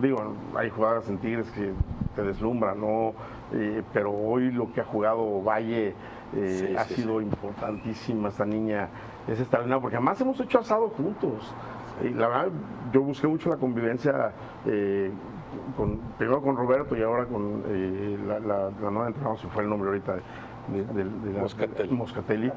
digo, 0.00 0.34
hay 0.56 0.70
jugadoras 0.70 1.08
en 1.08 1.18
Tigres 1.18 1.50
que 1.52 1.72
te 2.14 2.22
deslumbran, 2.22 2.80
¿no? 2.80 3.12
Eh, 3.52 3.82
pero 3.92 4.10
hoy 4.10 4.50
lo 4.50 4.72
que 4.72 4.80
ha 4.80 4.84
jugado 4.84 5.42
Valle 5.42 5.94
eh, 6.34 6.66
Sí, 6.68 6.76
ha 6.76 6.84
sí, 6.84 6.94
sido 7.02 7.20
importantísima 7.20 8.28
esta 8.28 8.44
niña, 8.44 8.88
es 9.28 9.38
extraordinaria, 9.38 9.80
porque 9.80 9.96
además 9.96 10.20
hemos 10.20 10.40
hecho 10.40 10.58
asado 10.58 10.88
juntos. 10.88 11.54
Y 12.02 12.08
la 12.10 12.28
verdad, 12.28 12.48
yo 12.92 13.02
busqué 13.02 13.26
mucho 13.28 13.48
la 13.48 13.56
convivencia, 13.56 14.32
eh, 14.66 15.10
con, 15.76 15.98
primero 16.18 16.42
con 16.42 16.56
Roberto 16.56 16.96
y 16.96 17.02
ahora 17.02 17.24
con 17.26 17.62
eh, 17.68 18.18
la, 18.26 18.40
la, 18.40 18.70
la 18.82 18.90
nueva 18.90 19.06
entrenadora, 19.06 19.40
se 19.40 19.46
fue 19.48 19.62
el 19.62 19.70
nombre 19.70 19.88
ahorita, 19.90 20.16
de, 20.68 20.84
de- 20.84 21.04
de 21.10 21.32
la- 21.32 21.40
Moscatelli. 21.42 21.92
Moscatelli, 21.92 22.52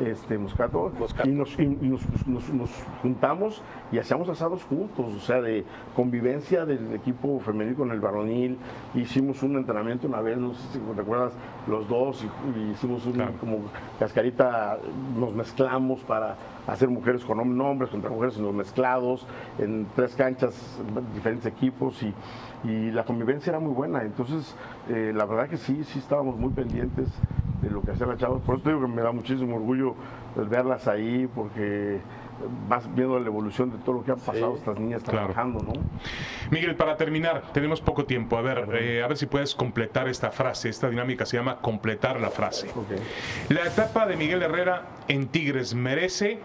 este, 0.00 0.38
Moscato, 0.38 0.92
Moscato. 0.98 1.28
y, 1.28 1.32
nos, 1.32 1.58
y- 1.58 1.62
y 1.62 1.88
nos- 1.88 2.26
nos- 2.26 2.50
nos 2.50 2.70
juntamos 3.02 3.62
y 3.92 3.98
hacíamos 3.98 4.28
asados 4.28 4.64
juntos, 4.64 5.06
o 5.14 5.20
sea, 5.20 5.40
de 5.40 5.64
convivencia 5.96 6.64
del 6.66 6.92
equipo 6.94 7.40
femenil 7.40 7.74
con 7.74 7.90
el 7.90 8.00
varonil. 8.00 8.58
Hicimos 8.94 9.42
un 9.42 9.56
entrenamiento 9.56 10.06
una 10.06 10.20
vez, 10.20 10.36
no 10.38 10.54
sé 10.54 10.66
si 10.72 10.78
recuerdas, 10.96 11.32
los 11.66 11.88
dos, 11.88 12.22
y, 12.24 12.58
y 12.58 12.70
hicimos 12.72 13.06
un 13.06 13.12
Claro. 13.14 13.32
como 13.40 13.58
cascarita, 13.98 14.78
nos 15.18 15.34
mezclamos 15.34 16.00
para 16.00 16.36
hacer 16.66 16.88
mujeres 16.88 17.24
con 17.24 17.38
hom- 17.38 17.62
hombres, 17.64 17.90
contra 17.90 18.10
mujeres 18.10 18.36
los 18.38 18.54
mezclados, 18.54 19.26
en 19.58 19.86
tres 19.94 20.14
canchas, 20.14 20.80
diferentes 21.14 21.46
equipos, 21.46 22.02
y, 22.02 22.12
y 22.68 22.90
la 22.90 23.04
convivencia 23.04 23.50
era 23.50 23.60
muy 23.60 23.72
buena. 23.72 24.02
Entonces, 24.02 24.54
eh, 24.88 25.12
la 25.14 25.24
verdad 25.26 25.48
que 25.48 25.56
sí, 25.56 25.84
sí 25.84 25.98
estábamos 25.98 26.36
muy 26.36 26.50
pendientes 26.50 27.08
de 27.64 27.70
lo 27.70 27.82
que 27.82 27.92
hacían 27.92 28.10
las 28.10 28.18
chavas. 28.18 28.42
Por 28.42 28.56
eso 28.56 28.64
te 28.64 28.70
digo 28.70 28.82
que 28.82 28.88
me 28.88 29.02
da 29.02 29.12
muchísimo 29.12 29.56
orgullo 29.56 29.94
el 30.36 30.44
verlas 30.48 30.86
ahí, 30.88 31.28
porque 31.34 32.00
vas 32.68 32.92
viendo 32.94 33.18
la 33.18 33.26
evolución 33.26 33.70
de 33.70 33.78
todo 33.78 33.96
lo 33.96 34.04
que 34.04 34.10
han 34.10 34.18
pasado 34.18 34.56
estas 34.56 34.78
niñas 34.78 35.02
Claro. 35.02 35.18
trabajando, 35.32 35.60
¿no? 35.62 35.72
Miguel, 36.50 36.74
para 36.76 36.96
terminar, 36.96 37.42
tenemos 37.52 37.80
poco 37.80 38.04
tiempo. 38.04 38.36
A 38.36 38.42
ver, 38.42 38.68
eh, 38.74 39.02
a 39.02 39.06
ver 39.06 39.16
si 39.16 39.26
puedes 39.26 39.54
completar 39.54 40.08
esta 40.08 40.30
frase. 40.30 40.68
Esta 40.68 40.90
dinámica 40.90 41.24
se 41.26 41.36
llama 41.36 41.56
completar 41.58 42.20
la 42.20 42.30
frase. 42.30 42.68
La 43.48 43.64
etapa 43.66 44.06
de 44.06 44.16
Miguel 44.16 44.42
Herrera 44.42 44.82
en 45.08 45.28
Tigres 45.28 45.74
merece 45.74 46.38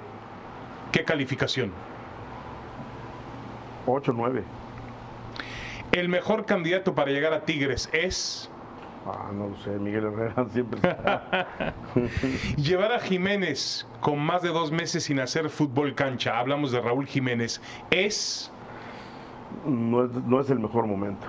qué 0.91 1.03
calificación? 1.03 1.71
8, 3.88 4.13
9. 4.15 4.43
El 5.91 6.08
mejor 6.10 6.45
candidato 6.45 6.93
para 6.93 7.10
llegar 7.12 7.34
a 7.34 7.45
Tigres 7.45 7.89
es 7.91 8.51
Ah, 9.05 9.31
no 9.33 9.49
lo 9.49 9.57
sé, 9.57 9.71
Miguel 9.71 10.05
Herrera 10.05 10.45
siempre 10.53 10.79
está. 10.88 11.55
llevar 12.57 12.91
a 12.91 12.99
Jiménez 12.99 13.88
con 14.01 14.19
más 14.19 14.41
de 14.41 14.49
dos 14.49 14.71
meses 14.71 15.03
sin 15.03 15.19
hacer 15.19 15.49
fútbol 15.49 15.95
cancha. 15.95 16.38
Hablamos 16.38 16.71
de 16.71 16.81
Raúl 16.81 17.07
Jiménez. 17.07 17.62
Es 17.91 18.51
no, 19.65 20.05
es, 20.05 20.12
no 20.12 20.39
es 20.39 20.49
el 20.49 20.59
mejor 20.59 20.85
momento. 20.85 21.27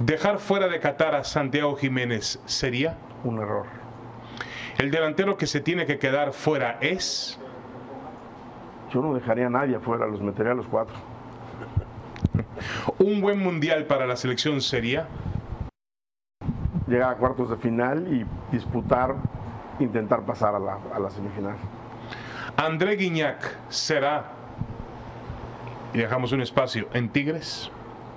dejar 0.00 0.38
fuera 0.38 0.68
de 0.68 0.80
Qatar 0.80 1.14
a 1.14 1.24
Santiago 1.24 1.76
Jiménez. 1.76 2.40
¿Sería? 2.46 2.98
Un 3.24 3.38
error. 3.38 3.66
El 4.78 4.90
delantero 4.90 5.36
que 5.36 5.46
se 5.46 5.60
tiene 5.60 5.86
que 5.86 5.98
quedar 5.98 6.32
fuera 6.32 6.78
es 6.80 7.38
Yo 8.92 9.02
no 9.02 9.14
dejaría 9.14 9.46
a 9.46 9.50
nadie 9.50 9.76
afuera, 9.76 10.06
los 10.06 10.20
metería 10.20 10.52
a 10.52 10.54
los 10.54 10.66
cuatro. 10.66 10.94
un 12.98 13.20
buen 13.20 13.38
mundial 13.38 13.86
para 13.86 14.06
la 14.06 14.16
selección. 14.16 14.60
¿Sería? 14.60 15.08
Llegar 16.88 17.12
a 17.12 17.16
cuartos 17.16 17.50
de 17.50 17.56
final 17.56 18.06
y 18.12 18.24
disputar, 18.54 19.14
intentar 19.78 20.22
pasar 20.22 20.54
a 20.54 20.58
la, 20.58 20.78
a 20.94 20.98
la 20.98 21.10
semifinal. 21.10 21.56
André 22.56 22.96
Guiñac 22.96 23.56
será, 23.68 24.32
y 25.92 25.98
dejamos 25.98 26.32
un 26.32 26.40
espacio, 26.40 26.88
en 26.92 27.08
Tigres. 27.10 27.70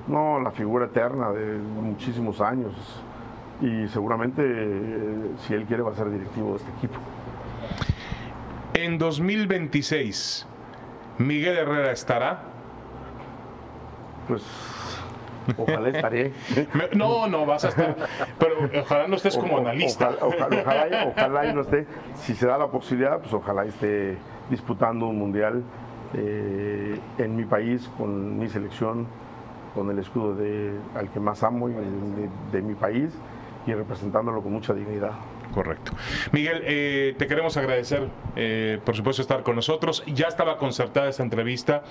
No, 0.08 0.40
la 0.40 0.52
figura 0.52 0.86
eterna 0.86 1.32
de 1.32 1.58
muchísimos 1.58 2.42
años. 2.42 2.74
Y 3.62 3.88
seguramente, 3.90 4.42
eh, 4.44 5.32
si 5.46 5.54
él 5.54 5.66
quiere, 5.66 5.84
va 5.84 5.92
a 5.92 5.96
ser 5.96 6.10
directivo 6.10 6.52
de 6.52 6.58
este 6.58 6.72
equipo. 6.72 7.00
En 8.74 8.98
2026, 8.98 10.48
Miguel 11.20 11.58
Herrera 11.58 11.92
estará. 11.92 12.42
Pues, 14.28 14.44
ojalá 15.58 15.90
estaré. 15.90 16.32
No, 16.94 17.28
no 17.28 17.46
vas 17.46 17.66
a 17.66 17.70
estar, 17.70 17.96
pero 18.40 18.56
ojalá 18.82 19.08
no 19.08 19.16
estés 19.16 19.38
como 19.38 19.56
O- 19.56 19.60
analista. 19.60 20.12
Ojalá, 20.22 21.08
ojalá, 21.16 21.54
no 21.54 21.62
esté. 21.62 21.86
Si 22.16 22.36
se 22.36 22.48
da 22.48 22.58
la 22.58 22.68
posibilidad, 22.68 23.20
pues 23.20 23.34
ojalá 23.34 23.66
esté 23.66 24.18
disputando 24.50 25.08
un 25.08 25.18
mundial 25.18 25.64
eh, 26.14 27.00
en 27.18 27.36
mi 27.36 27.46
país, 27.46 27.90
con 27.98 28.38
mi 28.40 28.50
selección, 28.50 29.08
con 29.74 29.90
el 29.90 30.00
escudo 30.00 30.36
de, 30.36 30.74
al 30.96 31.10
que 31.10 31.20
más 31.20 31.44
amo 31.44 31.70
y 31.70 31.74
de, 31.74 32.30
de 32.52 32.62
mi 32.62 32.74
país 32.76 33.14
y 33.66 33.74
representándolo 33.74 34.42
con 34.42 34.52
mucha 34.52 34.74
dignidad. 34.74 35.12
Correcto. 35.54 35.92
Miguel, 36.32 36.62
eh, 36.66 37.14
te 37.18 37.28
queremos 37.28 37.58
agradecer, 37.58 38.08
eh, 38.38 38.80
por 38.86 38.96
supuesto, 38.96 39.22
estar 39.22 39.44
con 39.44 39.56
nosotros. 39.56 40.02
Ya 40.08 40.28
estaba 40.28 40.58
concertada 40.58 41.10
esta 41.10 41.24
entrevista. 41.24 41.84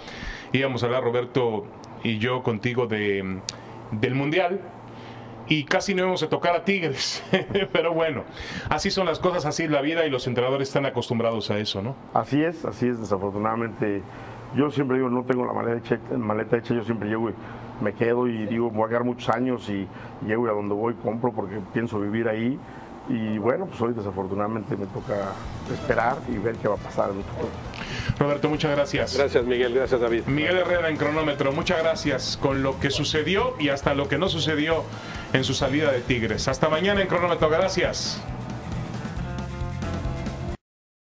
Íbamos 0.53 0.83
a 0.83 0.87
hablar, 0.87 1.05
Roberto 1.05 1.65
y 2.03 2.19
yo, 2.19 2.43
contigo 2.43 2.87
de, 2.87 3.41
del 3.93 4.15
Mundial. 4.15 4.61
y 5.49 5.65
casi 5.65 5.95
no 5.95 6.03
íbamos 6.03 6.23
a 6.23 6.29
tocar 6.29 6.55
a 6.55 6.65
Tigres. 6.65 7.23
Pero 7.73 7.93
bueno, 7.93 8.23
así 8.69 8.91
son 8.91 9.07
las 9.07 9.19
cosas, 9.19 9.47
así 9.47 9.65
es 9.65 9.71
la 9.71 9.81
vida 9.81 10.07
y 10.07 10.11
los 10.11 10.27
entrenadores 10.27 10.69
están 10.69 10.87
acostumbrados 10.87 11.51
a 11.51 11.59
eso, 11.59 11.83
¿no? 11.83 11.97
Así 12.15 12.43
es, 12.43 12.65
así 12.65 12.87
es, 12.87 13.01
desafortunadamente. 13.01 14.03
Yo 14.55 14.71
siempre 14.71 14.97
digo, 14.97 15.11
no 15.11 15.25
tengo 15.25 15.45
la 15.45 15.53
maleta 15.53 15.79
hecha, 15.79 16.01
maleta 16.17 16.57
hecha 16.57 16.75
yo 16.75 16.85
siempre 16.85 17.09
llego 17.09 17.31
y 17.31 17.35
me 17.81 17.93
quedo 17.95 18.29
y 18.29 18.47
digo, 18.47 18.71
voy 18.71 18.87
a 18.87 18.89
quedar 18.89 19.05
muchos 19.05 19.29
años 19.31 19.69
y 19.69 19.87
llego 20.27 20.47
y 20.47 20.51
a 20.51 20.53
donde 20.53 20.75
voy 20.75 20.95
compro 20.95 21.33
porque 21.33 21.59
pienso 21.73 21.99
vivir 21.99 22.29
ahí. 22.29 22.59
Y 23.11 23.39
bueno, 23.39 23.67
pues 23.67 23.81
hoy 23.81 23.93
desafortunadamente 23.93 24.77
me 24.77 24.87
toca 24.87 25.33
esperar 25.73 26.19
y 26.29 26.39
ver 26.39 26.55
qué 26.57 26.69
va 26.69 26.77
a 26.77 26.79
pasar 26.79 27.11
en 27.11 27.19
el 27.19 27.25
futuro. 27.25 27.49
Roberto, 28.21 28.49
muchas 28.49 28.71
gracias. 28.71 29.17
Gracias, 29.17 29.45
Miguel. 29.45 29.75
Gracias, 29.75 30.01
David. 30.01 30.27
Miguel 30.27 30.59
Herrera 30.59 30.89
en 30.89 30.97
cronómetro, 30.97 31.51
muchas 31.53 31.81
gracias 31.81 32.39
con 32.41 32.63
lo 32.63 32.79
que 32.79 32.91
sucedió 32.91 33.55
y 33.59 33.71
hasta 33.71 33.95
lo 33.95 34.09
que 34.09 34.17
no 34.17 34.29
sucedió 34.29 34.85
en 35.33 35.43
su 35.43 35.55
salida 35.55 35.91
de 35.91 36.01
Tigres. 36.03 36.47
Hasta 36.47 36.69
mañana 36.69 37.03
en 37.03 37.09
cronómetro, 37.09 37.49
gracias. 37.49 38.23